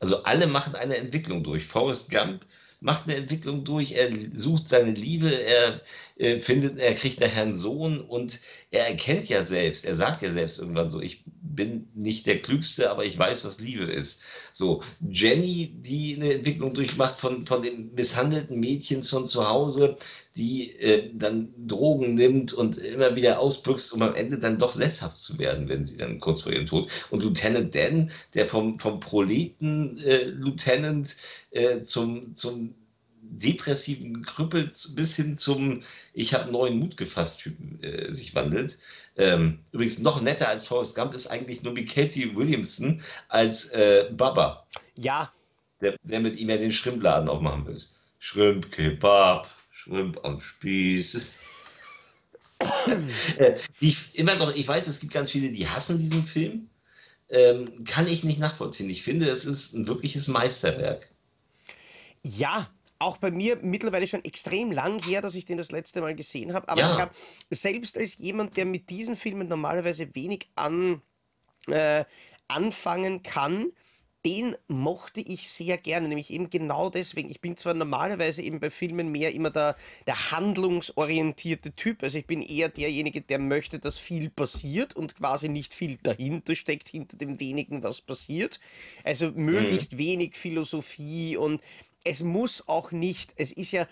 [0.00, 1.64] Also alle machen eine Entwicklung durch.
[1.64, 2.44] Forrest Gump
[2.80, 5.82] macht eine Entwicklung durch, er sucht seine Liebe, er
[6.16, 8.40] äh, findet, er kriegt nachher einen Sohn und
[8.70, 12.90] er erkennt ja selbst, er sagt ja selbst irgendwann so, ich bin nicht der Klügste,
[12.90, 14.22] aber ich weiß, was Liebe ist.
[14.54, 19.96] So, Jenny, die eine Entwicklung durchmacht von, von dem misshandelten Mädchen von zu Hause,
[20.36, 25.16] die äh, dann Drogen nimmt und immer wieder ausbüchst, um am Ende dann doch sesshaft
[25.16, 26.88] zu werden, wenn sie dann kurz vor ihrem Tod.
[27.10, 31.16] Und Lieutenant Dan, der vom, vom Proleten-Lieutenant
[31.50, 32.74] äh, zum, zum
[33.22, 38.78] depressiven Krüppel bis hin zum Ich habe neuen Mut gefasst Typen äh, sich wandelt.
[39.16, 44.66] Ähm, übrigens noch netter als Forrest Gump ist eigentlich nur Katie Williamson als äh, Baba,
[44.96, 45.32] Ja,
[45.80, 47.78] der, der mit ihm ja den Schrimpladen aufmachen will.
[48.18, 49.48] Shrimp Kebab,
[49.80, 51.38] Shrimp am Spieß.
[53.38, 56.68] äh, ich immer noch, ich weiß, es gibt ganz viele, die hassen diesen Film.
[57.30, 58.90] Ähm, kann ich nicht nachvollziehen.
[58.90, 61.08] Ich finde, es ist ein wirkliches Meisterwerk.
[62.24, 62.70] ja.
[63.02, 66.52] Auch bei mir mittlerweile schon extrem lang her, dass ich den das letzte Mal gesehen
[66.52, 66.68] habe.
[66.68, 66.92] Aber Ja.
[66.92, 67.12] ich habe
[67.50, 71.00] selbst als jemand, der mit diesen Filmen normalerweise wenig an,
[71.66, 72.04] äh,
[72.46, 73.72] anfangen kann,
[74.24, 77.30] den mochte ich sehr gerne, nämlich eben genau deswegen.
[77.30, 82.26] Ich bin zwar normalerweise eben bei Filmen mehr immer der, der handlungsorientierte Typ, also ich
[82.26, 87.16] bin eher derjenige, der möchte, dass viel passiert und quasi nicht viel dahinter steckt, hinter
[87.16, 88.60] dem wenigen, was passiert.
[89.04, 89.98] Also möglichst mhm.
[89.98, 91.60] wenig Philosophie und
[92.04, 93.86] es muss auch nicht, es ist ja,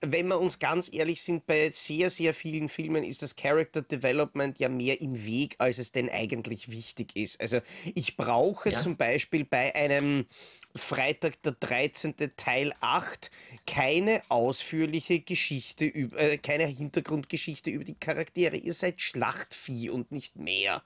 [0.00, 4.58] wenn wir uns ganz ehrlich sind, bei sehr, sehr vielen Filmen ist das Character Development
[4.58, 7.40] ja mehr im Weg, als es denn eigentlich wichtig ist.
[7.40, 7.60] Also
[7.94, 8.78] ich brauche ja.
[8.78, 10.26] zum Beispiel bei einem
[10.74, 12.14] Freitag der 13.
[12.36, 13.30] Teil 8
[13.66, 18.56] keine ausführliche Geschichte, äh, keine Hintergrundgeschichte über die Charaktere.
[18.56, 20.82] Ihr seid Schlachtvieh und nicht mehr.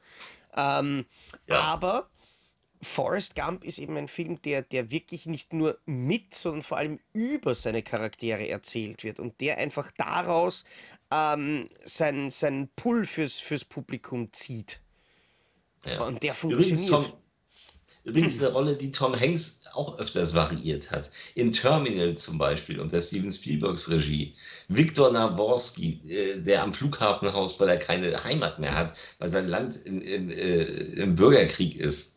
[0.57, 1.05] Ähm,
[1.47, 1.61] ja.
[1.61, 2.09] Aber
[2.85, 7.01] Forrest Gump ist eben ein Film, der, der wirklich nicht nur mit, sondern vor allem
[7.12, 10.64] über seine Charaktere erzählt wird und der einfach daraus
[11.11, 14.80] ähm, seinen sein Pull fürs, fürs Publikum zieht.
[15.85, 16.03] Ja.
[16.05, 16.70] Und der funktioniert.
[16.70, 17.12] Übrigens, Tom,
[18.05, 21.11] übrigens eine Rolle, die Tom Hanks auch öfters variiert hat.
[21.35, 24.35] In Terminal zum Beispiel unter Steven Spielbergs Regie.
[24.68, 29.49] Viktor Naborski, äh, der am Flughafen haust, weil er keine Heimat mehr hat, weil sein
[29.49, 32.14] Land im, im, äh, im Bürgerkrieg ist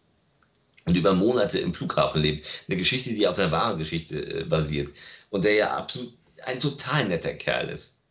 [0.87, 2.65] und über Monate im Flughafen lebt.
[2.67, 4.93] Eine Geschichte, die auf der wahren Geschichte äh, basiert.
[5.29, 8.01] Und der ja absolut ein total netter Kerl ist.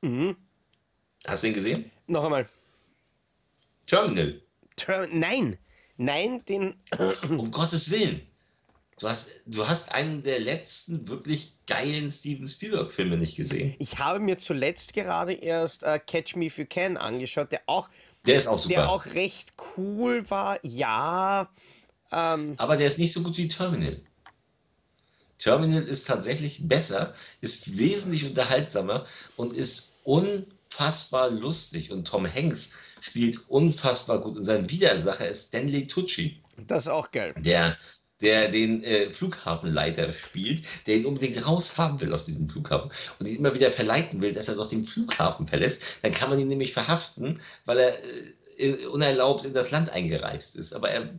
[0.00, 0.36] Mhm.
[1.26, 1.90] Hast du ihn gesehen?
[2.06, 2.48] Noch einmal.
[3.86, 4.40] Terminal.
[4.76, 5.58] Ter nein,
[5.96, 6.74] nein, den.
[7.28, 8.20] um Gottes Willen.
[9.00, 13.74] Du hast, du hast einen der letzten wirklich geilen Steven Spielberg-Filme nicht gesehen.
[13.80, 17.88] Ich habe mir zuletzt gerade erst uh, Catch Me If You Can angeschaut, der auch.
[18.26, 18.74] Der ist auch super.
[18.74, 20.58] Der auch recht cool war.
[20.62, 21.50] Ja,
[22.14, 24.00] ähm, Aber der ist nicht so gut wie Terminal.
[25.38, 29.04] Terminal ist tatsächlich besser, ist wesentlich unterhaltsamer
[29.36, 31.90] und ist unfassbar lustig.
[31.90, 34.36] Und Tom Hanks spielt unfassbar gut.
[34.36, 36.40] Und sein Widersacher ist Stanley Tucci.
[36.66, 37.34] Das ist auch geil.
[37.36, 37.76] Der,
[38.20, 43.36] der den äh, Flughafenleiter spielt, der ihn unbedingt raushaben will aus diesem Flughafen und ihn
[43.36, 45.82] immer wieder verleiten will, dass er doch den Flughafen verlässt.
[46.02, 47.98] Dann kann man ihn nämlich verhaften, weil er
[48.56, 50.72] äh, unerlaubt in das Land eingereist ist.
[50.72, 51.12] Aber er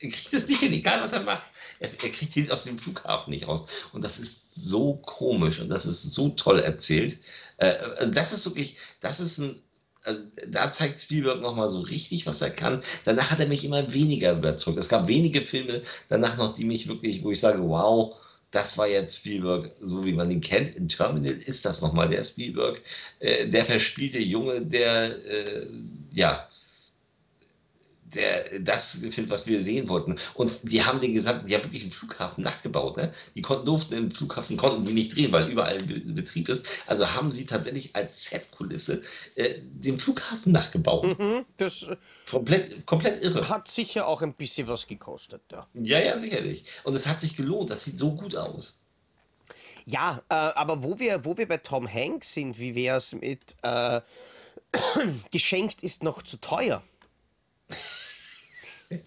[0.00, 1.46] er kriegt es nicht hin, egal was er macht.
[1.78, 3.66] Er, er kriegt ihn aus dem Flughafen nicht raus.
[3.92, 7.18] Und das ist so komisch und das ist so toll erzählt.
[7.58, 9.60] Äh, also das ist wirklich, das ist ein,
[10.02, 12.82] also da zeigt Spielberg nochmal so richtig, was er kann.
[13.04, 14.78] Danach hat er mich immer weniger überzeugt.
[14.78, 18.14] Es gab wenige Filme danach noch, die mich wirklich, wo ich sage, wow,
[18.50, 20.74] das war jetzt Spielberg, so wie man ihn kennt.
[20.74, 22.80] In Terminal ist das nochmal der Spielberg,
[23.20, 25.66] äh, der verspielte Junge, der, äh,
[26.14, 26.48] ja,
[28.14, 30.16] der, das findet, was wir sehen wollten.
[30.34, 32.96] Und die haben den gesamten, die haben wirklich einen Flughafen nachgebaut.
[32.96, 33.12] Ne?
[33.34, 36.66] Die konnten, durften im Flughafen, konnten die nicht drehen, weil überall Betrieb ist.
[36.86, 39.02] Also haben sie tatsächlich als Set-Kulisse
[39.36, 41.18] äh, den Flughafen nachgebaut.
[41.18, 41.86] Mhm, das
[42.28, 43.48] komplett, komplett irre.
[43.48, 45.66] Hat sicher auch ein bisschen was gekostet, ja.
[45.74, 46.64] Ja, ja, sicherlich.
[46.84, 47.70] Und es hat sich gelohnt.
[47.70, 48.86] Das sieht so gut aus.
[49.86, 53.56] Ja, äh, aber wo wir, wo wir bei Tom Hanks sind, wie wäre es mit
[53.62, 54.00] äh,
[55.32, 56.82] geschenkt ist noch zu teuer?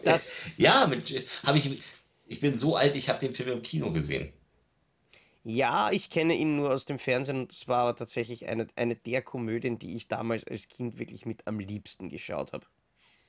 [0.03, 0.89] Das ja,
[1.43, 1.84] habe ich.
[2.25, 4.31] Ich bin so alt, ich habe den Film im Kino gesehen.
[5.43, 8.95] Ja, ich kenne ihn nur aus dem Fernsehen und es war aber tatsächlich eine, eine
[8.95, 12.65] der Komödien, die ich damals als Kind wirklich mit am liebsten geschaut habe.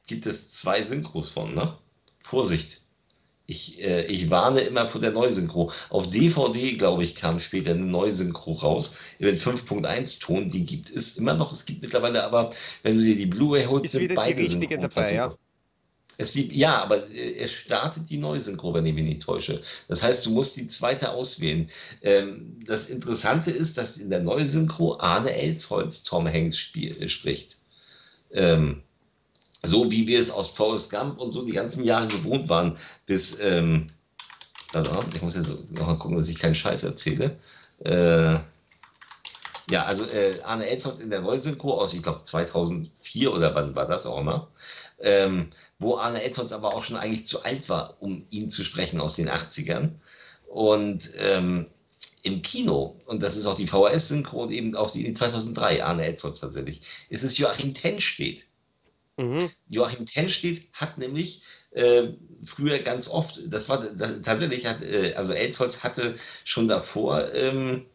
[0.06, 1.76] Gibt es zwei Synchros von, ne?
[2.22, 2.82] Vorsicht.
[3.46, 5.70] Ich, äh, ich warne immer vor der Neusynchro.
[5.90, 8.96] Auf DVD, glaube ich, kam später eine Neusynchro raus.
[9.18, 11.52] Mit 5.1 Ton, die gibt es immer noch.
[11.52, 12.50] Es gibt mittlerweile aber,
[12.84, 15.36] wenn du dir die Blu-ray holst, ist wieder beide die richtige dabei, ja.
[16.34, 19.60] Lieb, ja, aber äh, es startet die Neusynchro, wenn ich mich nicht täusche.
[19.88, 21.66] Das heißt, du musst die zweite auswählen.
[22.02, 27.58] Ähm, das Interessante ist, dass in der Neusynchro Arne Elsholz Tom Hanks spiel, äh, spricht.
[28.32, 28.82] Ähm,
[29.62, 33.40] so wie wir es aus Forrest Gump und so die ganzen Jahre gewohnt waren, bis,
[33.40, 33.88] ähm,
[35.14, 37.38] ich muss jetzt noch mal gucken, dass ich keinen Scheiß erzähle.
[37.84, 38.38] Äh,
[39.70, 43.86] ja, also äh, Arne Elsholz in der Neusynchro aus, ich glaube 2004 oder wann war
[43.86, 44.50] das auch immer
[45.04, 49.00] ähm, wo Arne Edwards aber auch schon eigentlich zu alt war, um ihn zu sprechen
[49.00, 49.90] aus den 80ern.
[50.46, 51.66] Und ähm,
[52.22, 56.40] im Kino, und das ist auch die VHS-Synchro und eben auch die, 2003, Arne Edwards
[56.40, 58.46] tatsächlich, ist es Joachim Tenstedt.
[59.16, 59.50] Mhm.
[59.68, 61.42] Joachim Tenstedt hat nämlich
[61.72, 62.08] äh,
[62.42, 67.84] früher ganz oft, das war das, tatsächlich, hat, äh, also Elsholz hatte schon davor ähm,
[67.84, 67.93] äh,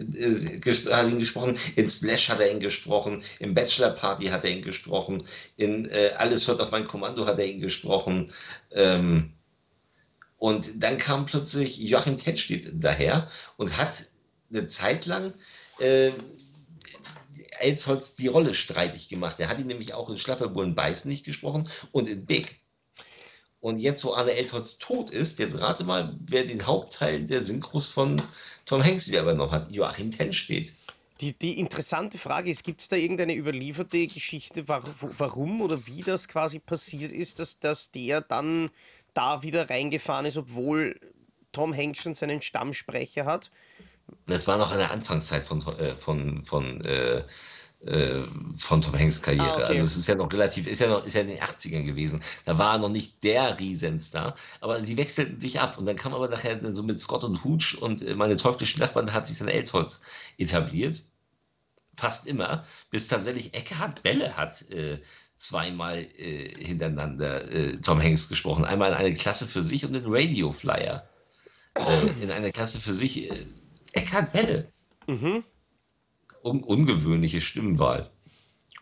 [0.00, 4.62] hat ihn gesprochen, in Splash hat er ihn gesprochen, im Bachelor Party hat er ihn
[4.62, 5.22] gesprochen,
[5.56, 8.32] in äh, Alles hört auf mein Kommando hat er ihn gesprochen.
[8.72, 9.32] Ähm,
[10.38, 13.28] und dann kam plötzlich Joachim Tennstedt daher
[13.58, 14.04] und hat
[14.50, 15.34] eine Zeit lang
[15.78, 16.12] äh,
[17.60, 19.38] Elsholz die Rolle streitig gemacht.
[19.38, 22.59] Er hat ihn nämlich auch in Schlafferbullen Beißen nicht gesprochen und in Big.
[23.60, 27.86] Und jetzt, wo Arne Elsholz tot ist, jetzt rate mal, wer den Hauptteil der Synchros
[27.86, 28.20] von
[28.64, 29.70] Tom Hanks wieder übernommen hat.
[29.70, 30.72] Joachim Ten steht.
[31.20, 36.28] Die, die interessante Frage ist, gibt es da irgendeine überlieferte Geschichte, warum oder wie das
[36.28, 38.70] quasi passiert ist, dass, dass der dann
[39.12, 40.98] da wieder reingefahren ist, obwohl
[41.52, 43.50] Tom Hanks schon seinen Stammsprecher hat?
[44.26, 47.24] Das war noch in der Anfangszeit von, äh, von, von äh,
[47.82, 49.46] von Tom Hanks Karriere.
[49.46, 49.64] Ah, okay.
[49.64, 52.22] Also es ist ja noch relativ, ist ja noch, ist ja in den 80ern gewesen.
[52.44, 56.12] Da war er noch nicht der Riesenstar, aber sie wechselten sich ab und dann kam
[56.12, 59.38] aber nachher so mit Scott und Hooch und äh, meine teuflischen Nachbarn, da hat sich
[59.38, 60.02] dann Elsholz
[60.36, 61.02] etabliert.
[61.96, 64.98] Fast immer, bis tatsächlich Eckhard Belle hat äh,
[65.38, 68.66] zweimal äh, hintereinander äh, Tom Hanks gesprochen.
[68.66, 71.08] Einmal in eine Klasse für sich und in Radio Flyer.
[71.74, 73.30] Äh, in einer Klasse für sich.
[73.92, 74.70] Eckhard Belle.
[75.06, 75.44] Mhm
[76.42, 78.10] un ungewöhnliche Stimmenwahl.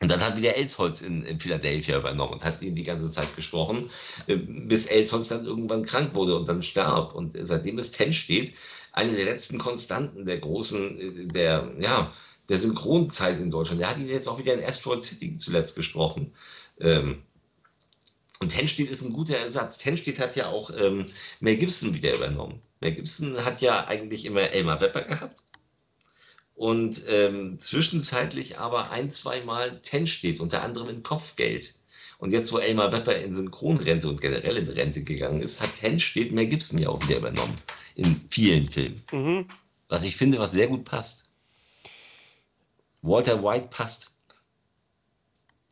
[0.00, 3.34] Und dann hat wieder Elsholz in, in, Philadelphia übernommen und hat ihn die ganze Zeit
[3.34, 3.90] gesprochen,
[4.28, 7.14] äh, bis Elsholz dann irgendwann krank wurde und dann starb.
[7.14, 8.54] Und seitdem es Ten steht,
[8.92, 12.12] eine der letzten Konstanten der großen, äh, der, ja,
[12.48, 13.80] der Synchronzeit in Deutschland.
[13.80, 16.32] Der hat ihn jetzt auch wieder in Asteroid City zuletzt gesprochen.
[16.80, 17.22] Ähm,
[18.40, 19.78] und Tenstedt ist ein guter Ersatz.
[19.78, 21.06] Tenstedt hat ja auch ähm,
[21.40, 22.62] Mel Gibson wieder übernommen.
[22.80, 25.42] Mel Gibson hat ja eigentlich immer Elmar Wepper gehabt
[26.58, 31.74] und ähm, zwischenzeitlich aber ein, zwei Mal Ten steht, unter anderem in Kopfgeld.
[32.18, 36.00] Und jetzt, wo Elmar Wepper in Synchronrente und generell in Rente gegangen ist, hat Ten
[36.00, 37.56] steht Mel Gibson ja auch wieder übernommen.
[37.94, 39.00] In vielen Filmen.
[39.12, 39.48] Mhm.
[39.88, 41.30] Was ich finde, was sehr gut passt.
[43.02, 44.16] Walter White passt.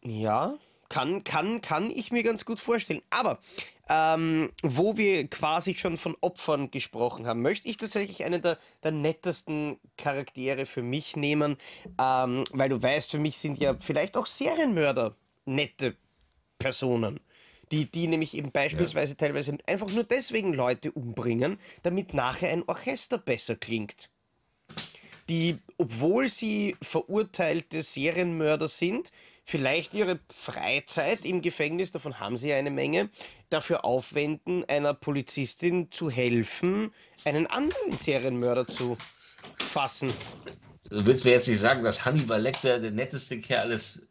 [0.05, 0.57] Ja,
[0.89, 3.03] kann, kann, kann ich mir ganz gut vorstellen.
[3.11, 3.41] Aber
[3.89, 8.91] ähm, wo wir quasi schon von Opfern gesprochen haben, möchte ich tatsächlich einen der, der
[8.91, 11.57] nettesten Charaktere für mich nehmen,
[12.01, 15.15] ähm, weil du weißt, für mich sind ja vielleicht auch Serienmörder
[15.45, 15.97] nette
[16.59, 17.21] Personen.
[17.73, 19.19] Die, die nämlich eben beispielsweise ja.
[19.19, 24.09] teilweise einfach nur deswegen Leute umbringen, damit nachher ein Orchester besser klingt.
[25.29, 29.11] Die, obwohl sie verurteilte Serienmörder sind,
[29.47, 33.11] vielleicht ihre Freizeit im Gefängnis, davon haben sie eine Menge,
[33.51, 36.93] dafür aufwenden, einer Polizistin zu helfen,
[37.25, 38.97] einen anderen Serienmörder zu
[39.59, 40.13] fassen.
[40.91, 44.09] Du willst mir jetzt nicht sagen, dass Hannibal Lecter der netteste Kerl ist?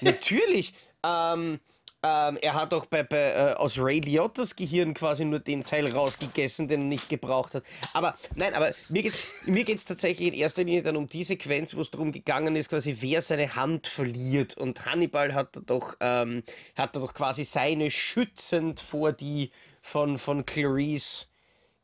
[0.00, 0.74] Natürlich.
[1.04, 1.58] Ähm,
[2.02, 5.86] ähm, er hat auch bei, bei äh, aus Ray Liotta's Gehirn quasi nur den Teil
[5.90, 7.64] rausgegessen, den er nicht gebraucht hat.
[7.92, 11.76] Aber nein, aber mir geht's, mir geht's tatsächlich in erster Linie dann um die Sequenz,
[11.76, 14.56] wo es darum gegangen ist, quasi wer seine Hand verliert.
[14.56, 16.42] Und Hannibal hat doch, ähm,
[16.76, 19.50] hat doch quasi seine schützend vor die
[19.80, 21.26] von, von Clarice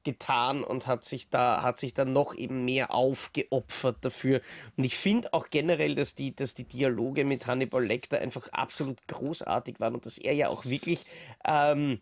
[0.09, 4.41] getan und hat sich da, hat sich dann noch eben mehr aufgeopfert dafür.
[4.79, 9.07] Und ich finde auch generell, dass die, dass die Dialoge mit Hannibal Lecter einfach absolut
[9.07, 11.05] großartig waren und dass er ja auch wirklich
[11.47, 12.01] ähm,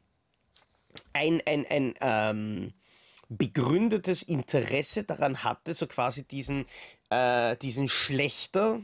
[1.14, 2.72] ein, ein, ein ähm,
[3.28, 6.64] begründetes Interesse daran hatte, so quasi diesen,
[7.10, 8.80] äh, diesen Schlechter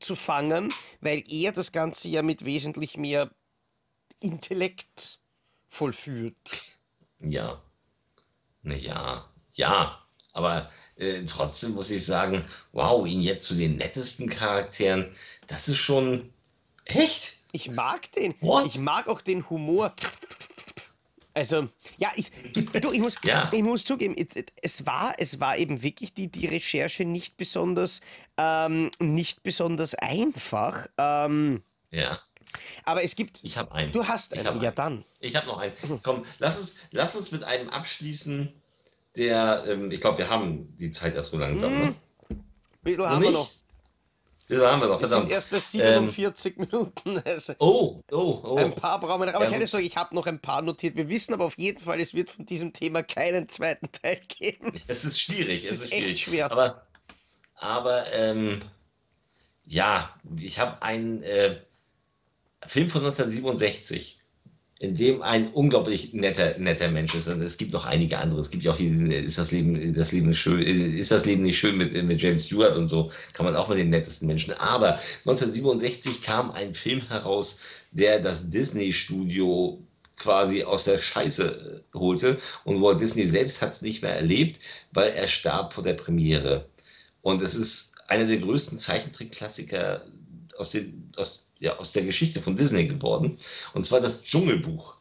[0.00, 3.30] zu fangen, weil er das Ganze ja mit wesentlich mehr
[4.18, 5.20] Intellekt
[5.68, 6.34] vollführt.
[7.20, 7.62] Ja,
[8.62, 9.98] naja, ja.
[10.34, 15.10] Aber äh, trotzdem muss ich sagen, wow, ihn jetzt zu den nettesten Charakteren,
[15.46, 16.32] das ist schon
[16.84, 17.38] echt.
[17.52, 18.34] Ich mag den.
[18.40, 18.66] What?
[18.66, 19.94] Ich mag auch den Humor.
[21.34, 23.48] Also, ja, ich, du, ich, muss, ja.
[23.52, 24.16] ich muss zugeben,
[24.60, 28.00] es war, es war eben wirklich die, die Recherche nicht besonders,
[28.36, 30.88] ähm, nicht besonders einfach.
[30.98, 32.18] Ähm, ja.
[32.84, 33.40] Aber es gibt.
[33.42, 33.92] Ich habe einen.
[33.92, 34.46] Du hast einen.
[34.46, 34.60] einen.
[34.62, 35.04] Ja, dann.
[35.20, 35.72] Ich habe noch einen.
[36.02, 38.52] Komm, lass uns, lass uns mit einem abschließen,
[39.16, 39.64] der.
[39.66, 41.76] Ähm, ich glaube, wir haben die Zeit erst so langsam.
[41.76, 41.94] Ne?
[42.28, 42.44] Hm.
[42.82, 43.50] Bisschen haben wir noch.
[44.48, 45.30] Bisschen haben wir noch, verdammt.
[45.30, 47.22] Wir sind erst bei 47 ähm, Minuten.
[47.26, 48.56] Also oh, oh, oh.
[48.56, 49.34] Ein paar brauchen wir noch.
[49.34, 50.96] Aber ja, keine Sorge, ich habe noch ein paar notiert.
[50.96, 54.72] Wir wissen aber auf jeden Fall, es wird von diesem Thema keinen zweiten Teil geben.
[54.86, 55.64] Es ist schwierig.
[55.64, 56.12] Es, es ist, ist schwierig.
[56.12, 56.50] echt schwer.
[56.50, 56.86] Aber,
[57.56, 58.60] aber ähm,
[59.66, 61.22] ja, ich habe einen.
[61.22, 61.60] Äh,
[62.66, 64.18] Film von 1967,
[64.80, 67.28] in dem ein unglaublich netter, netter Mensch ist.
[67.28, 68.40] Und es gibt noch einige andere.
[68.40, 68.92] Es gibt ja auch hier,
[69.24, 72.76] ist das Leben, das Leben schön, ist das Leben nicht schön mit, mit James Stewart
[72.76, 74.54] und so, kann man auch mit den nettesten Menschen.
[74.54, 74.94] Aber
[75.24, 79.82] 1967 kam ein Film heraus, der das Disney-Studio
[80.16, 82.38] quasi aus der Scheiße holte.
[82.64, 84.60] Und Walt Disney selbst hat es nicht mehr erlebt,
[84.92, 86.68] weil er starb vor der Premiere.
[87.22, 90.04] Und es ist einer der größten Zeichentrickklassiker
[90.56, 93.36] aus den, aus ja, aus der Geschichte von Disney geworden.
[93.74, 94.96] Und zwar das Dschungelbuch.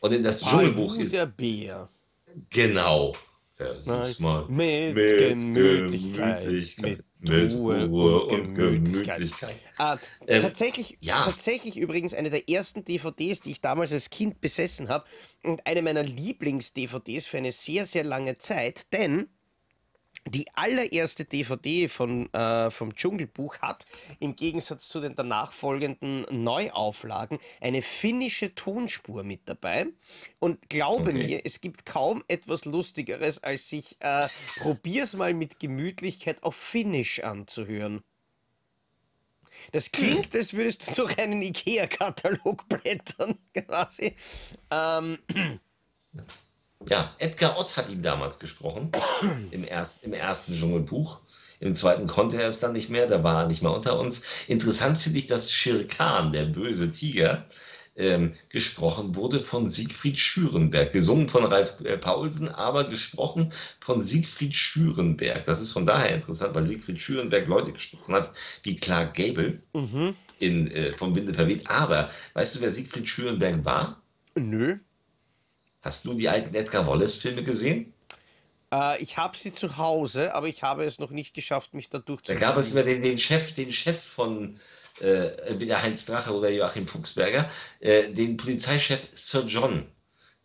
[0.00, 1.12] Und in das Dschungelbuch ist.
[1.12, 1.88] der Bär.
[2.50, 3.14] Genau.
[3.54, 4.46] Versuch's mal.
[4.48, 9.18] Mit, Mit Gemütlichkeit, Gemütlichkeit, mit mit Ruhe, Ruhe und Gemütlichkeit.
[9.18, 9.56] Gemütlichkeit.
[9.78, 9.96] Äh,
[10.26, 11.22] Ähm, tatsächlich, ja.
[11.22, 15.04] tatsächlich übrigens eine der ersten DVDs, die ich damals als Kind besessen habe
[15.44, 19.28] und eine meiner Lieblings-DVDs für eine sehr, sehr lange Zeit, denn
[20.28, 23.86] die allererste DVD von, äh, vom Dschungelbuch hat
[24.20, 29.86] im Gegensatz zu den danach folgenden Neuauflagen eine finnische Tonspur mit dabei.
[30.38, 31.12] Und glaube Okay.
[31.12, 37.22] mir, es gibt kaum etwas Lustigeres, als sich äh, Probier's mal mit Gemütlichkeit auf Finnisch
[37.22, 38.02] anzuhören.
[39.72, 44.16] Das klingt, als würdest du durch einen IKEA-Katalog blättern, quasi.
[44.70, 45.18] Ähm,
[46.88, 48.90] Ja, Edgar Ott hat ihn damals gesprochen,
[49.50, 51.20] im, erst, im ersten Dschungelbuch.
[51.60, 54.24] Im zweiten konnte er es dann nicht mehr, da war er nicht mehr unter uns.
[54.48, 57.46] Interessant finde ich, dass Shere Khan, der böse Tiger,
[57.94, 60.92] ähm, gesprochen wurde von Siegfried Schürenberg.
[60.92, 65.44] Gesungen von Ralf äh, Paulsen, aber gesprochen von Siegfried Schürenberg.
[65.44, 70.14] Das ist von daher interessant, weil Siegfried Schürenberg Leute gesprochen hat wie Clark Gable mhm.
[70.38, 71.68] in, äh, vom Winde verweht.
[71.68, 74.02] Aber weißt du, wer Siegfried Schürenberg war?
[74.34, 74.78] Nö.
[75.82, 77.92] Hast du die alten Edgar Wallace-Filme gesehen?
[78.72, 81.98] Äh, ich habe sie zu Hause, aber ich habe es noch nicht geschafft, mich da
[81.98, 82.40] Da durchzusetzen.
[82.40, 84.56] gab es immer den, den Chef, den Chef von
[85.00, 89.86] äh, entweder Heinz Drache oder Joachim Fuchsberger, äh, den Polizeichef Sir John,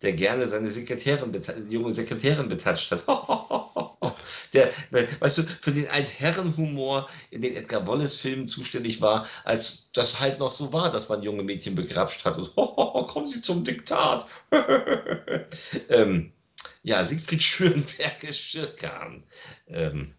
[0.02, 1.34] der gerne seine Sekretärin,
[1.70, 3.06] junge Sekretärin betatscht hat.
[4.54, 4.72] der,
[5.20, 10.52] weißt du, für den Altherrenhumor in den Edgar Wallace-Filmen zuständig war, als das halt noch
[10.52, 12.56] so war, dass man junge Mädchen begrapscht hat und
[13.08, 14.26] kommen Sie zum Diktat.
[15.90, 16.32] ähm,
[16.84, 19.24] ja, Siegfried Schönberg ist Schirkan.
[19.68, 20.14] Ähm,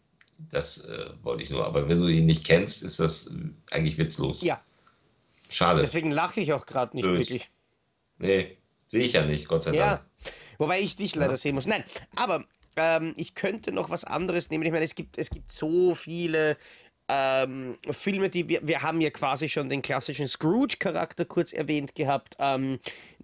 [0.51, 3.99] das äh, wollte ich nur, aber wenn du ihn nicht kennst, ist das äh, eigentlich
[3.99, 4.43] witzlos.
[4.43, 4.61] Ja,
[5.49, 5.81] Schade.
[5.81, 7.18] deswegen lache ich auch gerade nicht Blöd.
[7.18, 7.51] wirklich.
[8.18, 8.59] Nee,
[8.89, 10.01] sehe ich ja nicht, Gott sei Ja, Dank.
[10.59, 11.66] wobei ich dich leider sehen muss.
[11.66, 11.84] Nein,
[12.16, 12.45] aber
[12.76, 14.64] ähm, ich könnte noch was anderes nehmen.
[14.64, 16.57] Ich meine, es gibt, es gibt so viele
[17.09, 22.36] ähm, Filme, die wir, wir haben ja quasi schon den klassischen Scrooge-Charakter kurz erwähnt gehabt.
[22.39, 22.78] Ähm,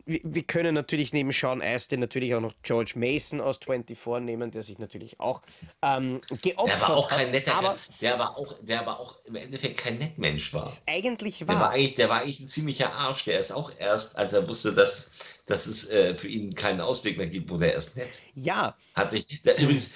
[0.07, 4.63] wir, können natürlich neben Sean Astin natürlich auch noch George Mason aus 24 nehmen, der
[4.63, 5.43] sich natürlich auch
[5.83, 7.33] ähm, geopfert Der war auch kein hat.
[7.33, 10.83] netter, aber der war auch, der aber auch im Endeffekt kein Nettmensch war.
[10.87, 11.71] eigentlich Der war, war.
[11.71, 13.25] eigentlich, der war eigentlich ein ziemlicher Arsch.
[13.25, 15.13] Der ist auch erst, als er wusste, dass,
[15.47, 18.23] dass es äh, für ihn keinen Ausweg mehr gibt, wurde er erst nett.
[18.35, 19.95] Ja, Hat sich, der, übrigens,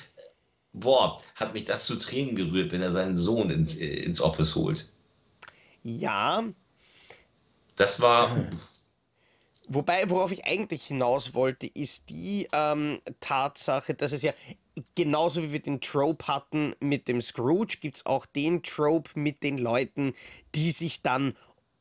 [0.73, 4.55] boah, hat mich das zu Tränen gerührt, wenn er seinen Sohn ins, äh, ins Office
[4.57, 4.93] holt.
[5.83, 6.45] ja.
[7.77, 8.47] Das war,
[9.69, 14.33] Wobei, worauf ich eigentlich hinaus wollte, ist die ähm, Tatsache, dass es ja
[14.95, 19.43] genauso wie wir den Trope hatten mit dem Scrooge, gibt es auch den Trope mit
[19.43, 20.14] den Leuten,
[20.55, 21.37] die sich dann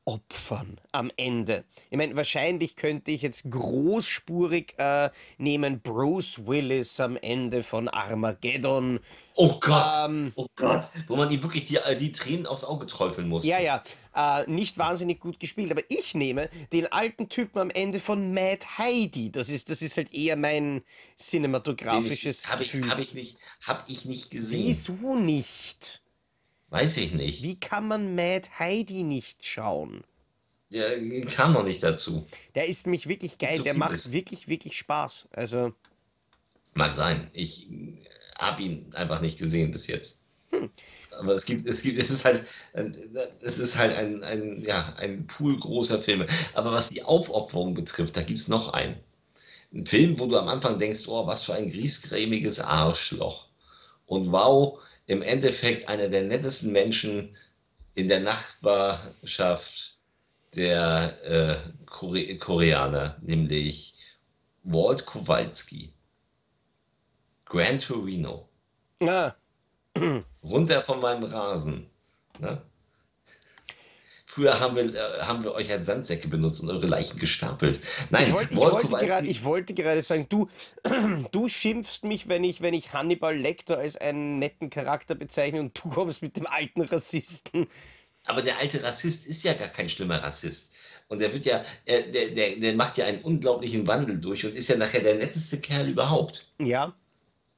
[0.07, 1.65] opfern am Ende.
[1.89, 9.01] Ich meine, wahrscheinlich könnte ich jetzt großspurig äh, nehmen Bruce Willis am Ende von Armageddon.
[9.35, 12.87] oh Gott, Ähm, oh Gott, wo man ihm wirklich die, äh, die Tränen aufs Auge
[12.87, 13.45] träufeln muss.
[13.45, 13.83] Ja, ja,
[14.15, 18.65] äh, nicht wahnsinnig gut gespielt, aber ich nehme den alten Typen am Ende von Mad
[18.77, 19.29] Heidi.
[19.29, 20.83] Das ist, das ist halt eher mein
[21.17, 22.89] cinematografisches Habe ich, Gefühl.
[22.89, 24.67] hab ich, nicht, hab ich nicht gesehen.
[24.67, 26.01] Wieso nicht?
[26.69, 27.43] Weiß ich nicht.
[27.43, 30.03] Wie kann man Mad Heidi nicht schauen?
[30.71, 32.25] Der kam noch nicht dazu.
[32.55, 34.11] Der ist nämlich wirklich geil, So der macht ist.
[34.11, 35.27] wirklich, wirklich Spaß.
[35.31, 35.73] Also,
[36.73, 37.29] Mag sein.
[37.33, 37.69] Ich
[38.37, 40.23] habe ihn einfach nicht gesehen bis jetzt.
[40.51, 40.69] Hm.
[41.11, 42.43] Aber es gibt, es gibt, es ist halt,
[43.41, 46.27] es ist halt ein, ein, ja, ein Pool großer Filme.
[46.53, 48.97] Aber was die Aufopferung betrifft, da gibt es noch einen.
[49.73, 53.47] Ein Film, wo du am Anfang denkst, oh, was für ein griesgrämiges Arschloch.
[54.05, 57.35] Und wow, im Endeffekt einer der nettesten Menschen
[57.95, 59.97] in der Nachbarschaft
[60.55, 63.97] der äh, Kore Koreaner, nämlich
[64.63, 65.93] Walt Kowalski.
[67.45, 68.49] Gran Torino.
[69.01, 69.35] ah,
[70.43, 71.89] Runter von meinem Rasen.
[72.39, 72.61] Ne?
[74.37, 77.79] Früher haben wir, äh, haben wir euch als Sandsäcke benutzt und eure Leichen gestapelt.
[78.11, 80.47] Nein, ich, wollte, ich, wollte gerade, ich wollte gerade sagen, du,
[81.31, 85.75] du schimpfst mich, wenn ich, wenn ich Hannibal Lecter als einen netten Charakter bezeichne und
[85.83, 87.65] du kommst mit dem alten Rassisten.
[88.27, 90.75] Aber der alte Rassist ist ja gar kein schlimmer Rassist.
[91.07, 94.53] Und der wird ja, äh, der, der, der macht ja einen unglaublichen Wandel durch und
[94.53, 96.45] ist ja nachher der netteste Kerl überhaupt.
[96.59, 96.93] Ja,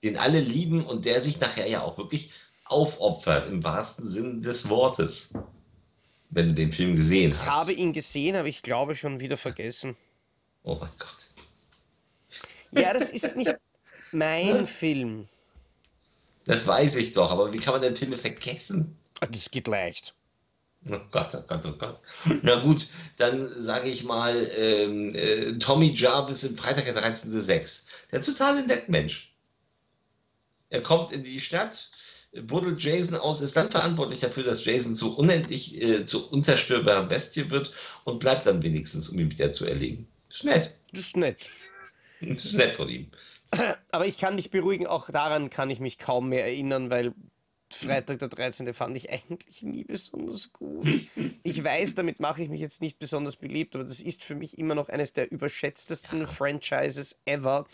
[0.01, 2.31] Den alle lieben und der sich nachher ja auch wirklich
[2.67, 5.33] aufopfert, im wahrsten Sinn des Wortes.
[6.31, 7.55] Wenn du den Film gesehen ich hast.
[7.61, 9.95] habe ihn gesehen, aber ich glaube schon wieder vergessen.
[10.63, 11.27] oh mein Gott.
[12.71, 13.55] Ja, das ist nicht
[14.11, 15.27] mein Film.
[16.45, 18.95] Das weiß ich doch, aber wie kann man denn Filme vergessen?
[19.21, 20.13] Ah, Das geht leicht.
[20.89, 21.99] Oh Gott, oh Gott, oh Gott.
[22.41, 27.87] Na gut, dann sage ich mal ähm, äh, Tommy Jarvis in Freitag der 13.06.
[28.11, 29.35] Der totale Nettmensch.
[30.69, 31.89] Er kommt in die Stadt,
[32.33, 37.49] buddelt Jason aus, ist dann verantwortlich dafür, dass Jason zu unendlich, äh, zu unzerstörbaren Bestie
[37.49, 37.71] wird
[38.03, 40.07] und bleibt dann wenigstens, um ihn wieder zu erlegen.
[40.29, 40.75] Ist nett.
[40.91, 41.49] Das ist nett.
[42.21, 43.07] Das ist nett von ihm.
[43.91, 47.13] Aber ich kann dich beruhigen, auch daran kann ich mich kaum mehr erinnern, weil
[47.71, 48.73] Freitag der 13.
[48.73, 50.85] fand ich eigentlich nie besonders gut.
[51.43, 54.57] Ich weiß, damit mache ich mich jetzt nicht besonders beliebt, aber das ist für mich
[54.57, 57.65] immer noch eines der überschätztesten Franchises ever.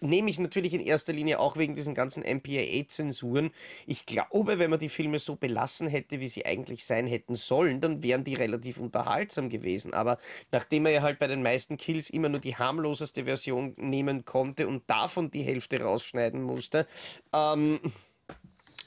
[0.00, 3.50] Nehme ich natürlich in erster Linie auch wegen diesen ganzen MPAA-Zensuren.
[3.86, 7.80] Ich glaube, wenn man die Filme so belassen hätte, wie sie eigentlich sein hätten sollen,
[7.80, 9.94] dann wären die relativ unterhaltsam gewesen.
[9.94, 10.18] Aber
[10.52, 14.68] nachdem er ja halt bei den meisten Kills immer nur die harmloseste Version nehmen konnte
[14.68, 16.86] und davon die Hälfte rausschneiden musste,
[17.32, 17.80] ähm,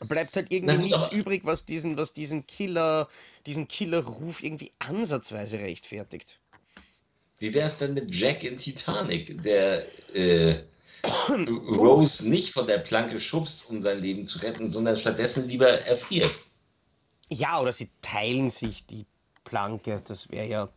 [0.04, 3.08] bleibt halt irgendwie gut, nichts übrig, was diesen, was diesen Killer,
[3.46, 6.40] diesen Killerruf irgendwie ansatzweise rechtfertigt.
[7.40, 9.86] Wie wäre es denn mit Jack in Titanic, der
[10.16, 10.64] äh,
[11.30, 16.32] Rose nicht von der Planke schubst, um sein Leben zu retten, sondern stattdessen lieber erfriert?
[17.30, 19.06] Ja, oder sie teilen sich die
[19.44, 20.02] Planke.
[20.06, 20.70] Das wäre ja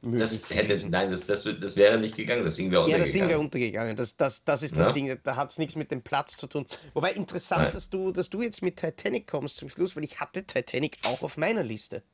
[0.00, 3.00] das hätte, nein, das, das, das wäre nicht gegangen, das Ding wäre untergegangen.
[3.00, 3.96] Ja, das Ding wäre untergegangen.
[3.96, 4.92] Das, das, das ist das ja.
[4.92, 6.66] Ding, da hat es nichts mit dem Platz zu tun.
[6.94, 10.44] Wobei interessant, dass du, dass du jetzt mit Titanic kommst zum Schluss, weil ich hatte
[10.44, 12.04] Titanic auch auf meiner Liste.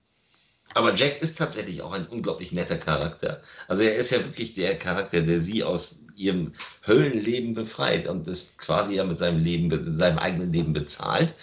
[0.72, 3.43] Aber Jack ist tatsächlich auch ein unglaublich netter Charakter.
[3.68, 6.53] Also er ist ja wirklich der Charakter, der sie aus ihrem
[6.87, 11.35] Höllenleben befreit und das quasi ja mit seinem Leben, seinem eigenen Leben bezahlt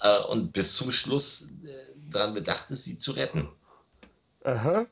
[0.00, 1.74] äh, und bis zum Schluss äh,
[2.08, 3.48] daran bedacht ist, sie zu retten.
[4.44, 4.86] Aha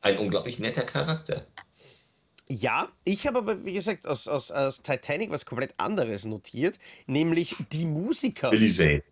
[0.00, 1.46] ein unglaublich netter Charakter.
[2.48, 7.56] Ja, ich habe aber, wie gesagt, aus, aus, aus Titanic was komplett anderes notiert, nämlich
[7.72, 8.50] die Musiker.
[8.50, 9.02] Billy Zane.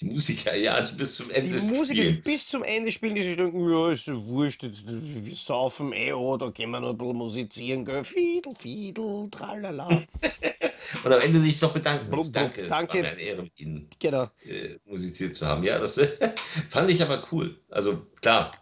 [0.00, 2.14] Die Musiker, ja, die bis zum Ende Die Musiker, spielen.
[2.16, 5.92] die bis zum Ende spielen, die sich denken, ja, ist ja wurscht, jetzt, wir saufen
[5.92, 8.02] eh, oder gehen wir noch ein bisschen musizieren, gell?
[8.02, 9.86] Fiedel, Fiedel, tralala.
[11.04, 12.08] Und am Ende sich doch bedanken.
[12.08, 12.98] Blub, blub, danke, danke.
[12.98, 14.30] es war mir eine Ehre, mit Ihnen genau.
[14.44, 15.62] äh, musiziert zu haben.
[15.62, 16.00] Ja, das
[16.70, 17.56] fand ich aber cool.
[17.70, 18.52] Also klar,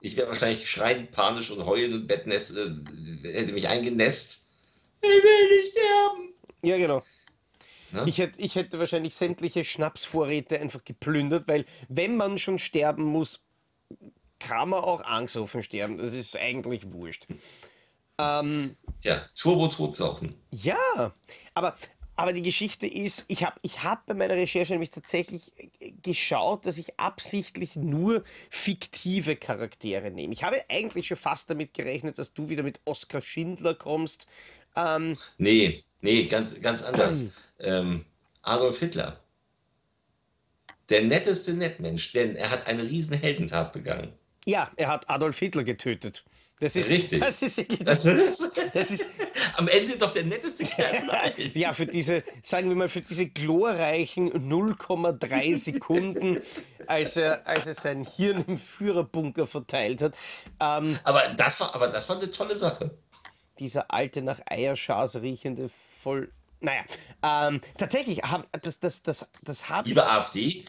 [0.00, 2.70] ich wäre wahrscheinlich schreiend, panisch und heulend und Bettnässt, äh,
[3.22, 4.50] hätte mich eingenässt.
[5.00, 6.34] Ich will nicht sterben.
[6.62, 7.02] Ja, genau.
[8.04, 13.40] Ich hätte, ich hätte wahrscheinlich sämtliche Schnapsvorräte einfach geplündert, weil wenn man schon sterben muss,
[14.38, 15.98] kann man auch angstoffen sterben.
[15.98, 17.26] Das ist eigentlich wurscht.
[18.18, 20.34] Ähm, ja, Turbo-Todsaufen.
[20.50, 21.14] Ja,
[21.54, 21.76] aber
[22.16, 26.64] aber die Geschichte ist, ich habe ich hab bei meiner Recherche nämlich tatsächlich äh, geschaut,
[26.64, 30.32] dass ich absichtlich nur fiktive Charaktere nehme.
[30.32, 34.26] Ich habe eigentlich schon fast damit gerechnet, dass du wieder mit Oskar Schindler kommst.
[34.74, 37.32] Ähm, nee, nee, ganz, ganz anders.
[37.60, 38.06] ähm,
[38.42, 39.20] Adolf Hitler.
[40.88, 44.12] Der netteste Nettmensch, denn er hat eine riesen Heldentat begangen.
[44.46, 46.24] Ja, er hat Adolf Hitler getötet.
[46.58, 47.20] Das ist richtig.
[47.20, 49.10] Das ist, das, das, das ist
[49.56, 51.02] am Ende doch der netteste Kerl.
[51.54, 56.40] ja, für diese, sagen wir mal, für diese glorreichen 0,3 Sekunden,
[56.86, 60.14] als er, als er sein Hirn im Führerbunker verteilt hat.
[60.58, 62.90] Ähm, aber, das war, aber das war eine tolle Sache.
[63.58, 66.32] Dieser alte, nach Eierschas riechende, voll.
[66.60, 66.84] Naja,
[67.22, 68.22] ähm, tatsächlich,
[68.62, 69.94] das, das, das, das habe ich.
[69.94, 70.64] Liebe AfD,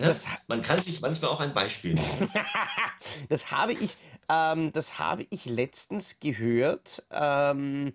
[0.00, 0.06] Ne?
[0.06, 2.30] Das, Man kann sich manchmal auch ein Beispiel nehmen.
[3.28, 3.96] das habe ich,
[4.30, 7.02] ähm, das habe ich letztens gehört.
[7.10, 7.94] Ähm,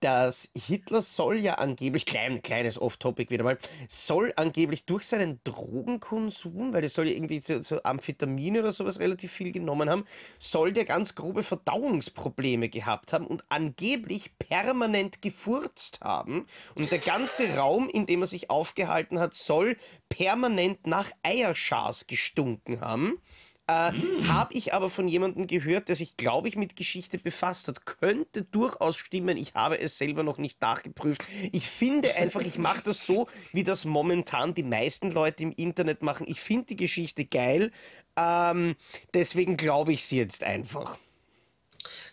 [0.00, 3.58] dass Hitler soll ja angeblich, klein, kleines Off-Topic wieder mal,
[3.88, 9.00] soll angeblich durch seinen Drogenkonsum, weil der soll ja irgendwie so, so Amphetamine oder sowas
[9.00, 10.04] relativ viel genommen haben,
[10.38, 16.46] soll der ganz grobe Verdauungsprobleme gehabt haben und angeblich permanent gefurzt haben.
[16.74, 19.76] Und der ganze Raum, in dem er sich aufgehalten hat, soll
[20.08, 23.20] permanent nach Eierschas gestunken haben.
[23.68, 24.28] Äh, mm.
[24.28, 27.84] Habe ich aber von jemandem gehört, der sich, glaube ich, mit Geschichte befasst hat.
[27.84, 29.36] Könnte durchaus stimmen.
[29.36, 31.22] Ich habe es selber noch nicht nachgeprüft.
[31.52, 36.02] Ich finde einfach, ich mache das so, wie das momentan die meisten Leute im Internet
[36.02, 36.26] machen.
[36.28, 37.70] Ich finde die Geschichte geil.
[38.16, 38.74] Ähm,
[39.12, 40.96] deswegen glaube ich sie jetzt einfach.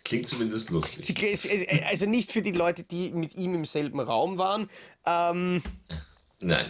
[0.03, 1.18] Klingt zumindest lustig.
[1.89, 4.70] Also nicht für die Leute, die mit ihm im selben Raum waren.
[5.06, 5.64] Ähm,
[6.41, 6.70] Nein.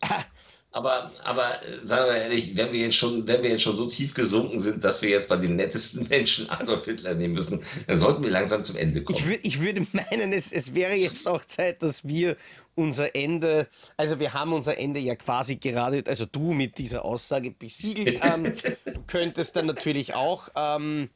[0.72, 3.86] Aber, aber äh, sagen wir ehrlich, wenn wir, jetzt schon, wenn wir jetzt schon so
[3.86, 7.98] tief gesunken sind, dass wir jetzt bei den nettesten Menschen Adolf Hitler nehmen müssen, dann
[7.98, 9.18] sollten wir langsam zum Ende kommen.
[9.18, 12.36] Ich, würd, ich würde meinen, es, es wäre jetzt auch Zeit, dass wir
[12.76, 13.66] unser Ende,
[13.96, 18.54] also wir haben unser Ende ja quasi gerade, also du mit dieser Aussage besiegelt, ähm,
[18.84, 21.10] du könntest dann natürlich auch ähm,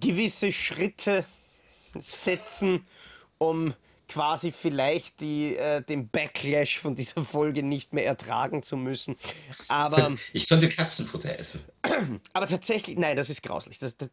[0.00, 1.24] gewisse Schritte
[1.98, 2.82] setzen,
[3.38, 3.74] um
[4.12, 9.16] quasi vielleicht die, äh, den Backlash von dieser Folge nicht mehr ertragen zu müssen.
[9.68, 10.12] Aber.
[10.34, 11.64] Ich könnte Katzenfutter essen.
[12.32, 13.78] Aber tatsächlich, nein, das ist grauslich.
[13.78, 14.08] Das, das,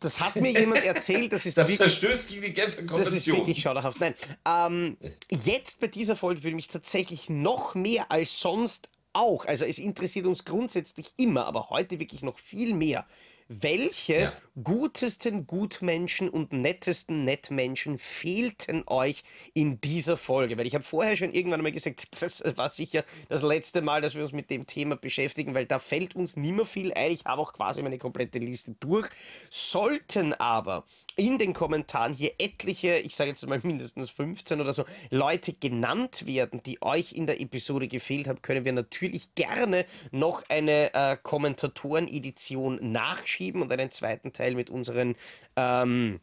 [0.00, 1.32] das hat mir jemand erzählt.
[1.32, 4.00] Das, ist das wirklich, verstößt gegen die Genfer das ist wirklich schauderhaft.
[4.00, 4.14] Nein,
[4.46, 4.96] ähm,
[5.30, 10.26] jetzt bei dieser Folge würde mich tatsächlich noch mehr als sonst auch, also es interessiert
[10.26, 13.06] uns grundsätzlich immer, aber heute wirklich noch viel mehr,
[13.48, 14.32] welche Ja.
[14.62, 19.22] gutesten Gutmenschen und nettesten Nettmenschen fehlten euch
[19.52, 20.56] in dieser Folge?
[20.56, 24.14] Weil ich habe vorher schon irgendwann mal gesagt, das war sicher das letzte Mal, dass
[24.14, 27.12] wir uns mit dem Thema beschäftigen, weil da fällt uns nicht mehr viel ein.
[27.12, 29.08] Ich habe auch quasi meine komplette Liste durch.
[29.50, 30.84] Sollten aber
[31.16, 36.26] in den Kommentaren hier etliche, ich sage jetzt mal mindestens 15 oder so, Leute genannt
[36.26, 41.16] werden, die euch in der Episode gefehlt haben, können wir natürlich gerne noch eine äh,
[41.22, 45.14] Kommentatoren-Edition nachschieben und einen zweiten Teil mit unseren
[45.56, 46.20] ähm,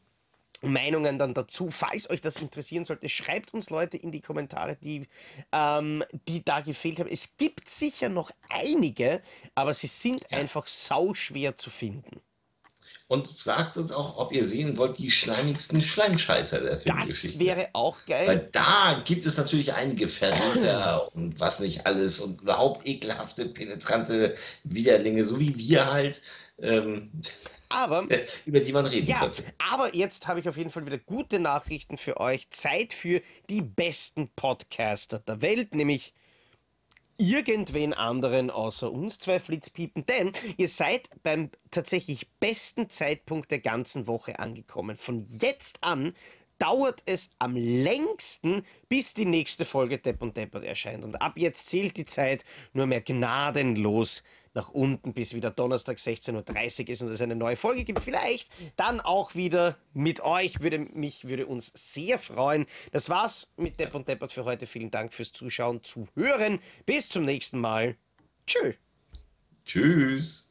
[0.61, 1.71] Meinungen dann dazu.
[1.71, 5.07] Falls euch das interessieren sollte, schreibt uns Leute in die Kommentare, die,
[5.51, 7.09] ähm, die da gefehlt haben.
[7.09, 9.21] Es gibt sicher noch einige,
[9.55, 12.21] aber sie sind einfach sauschwer zu finden.
[13.11, 17.39] Und sagt uns auch, ob ihr sehen wollt, die schleimigsten Schleimscheißer der Das Filmgeschichte.
[17.41, 18.25] wäre auch geil.
[18.25, 24.35] Weil da gibt es natürlich einige Verräter und was nicht alles und überhaupt ekelhafte, penetrante
[24.63, 26.21] Widerlinge, so wie wir halt,
[26.61, 27.11] ähm,
[27.67, 28.07] Aber
[28.45, 29.43] über die man reden Ja, könnte.
[29.69, 32.49] aber jetzt habe ich auf jeden Fall wieder gute Nachrichten für euch.
[32.49, 36.13] Zeit für die besten Podcaster der Welt, nämlich
[37.21, 44.07] irgendwen anderen außer uns zwei Flitzpiepen, denn ihr seid beim tatsächlich besten Zeitpunkt der ganzen
[44.07, 44.97] Woche angekommen.
[44.97, 46.13] Von jetzt an
[46.57, 51.03] dauert es am längsten, bis die nächste Folge Depp und Deppert erscheint.
[51.03, 52.43] Und ab jetzt zählt die Zeit
[52.73, 54.23] nur mehr gnadenlos
[54.53, 58.01] nach unten, bis wieder Donnerstag 16.30 Uhr ist und es eine neue Folge gibt.
[58.01, 60.61] Vielleicht dann auch wieder mit euch.
[60.61, 62.65] Würde mich, würde uns sehr freuen.
[62.91, 64.67] Das war's mit Depp und Deppert für heute.
[64.67, 66.59] Vielen Dank fürs Zuschauen, Zuhören.
[66.85, 67.95] Bis zum nächsten Mal.
[68.45, 68.73] Tschö.
[69.65, 70.50] Tschüss.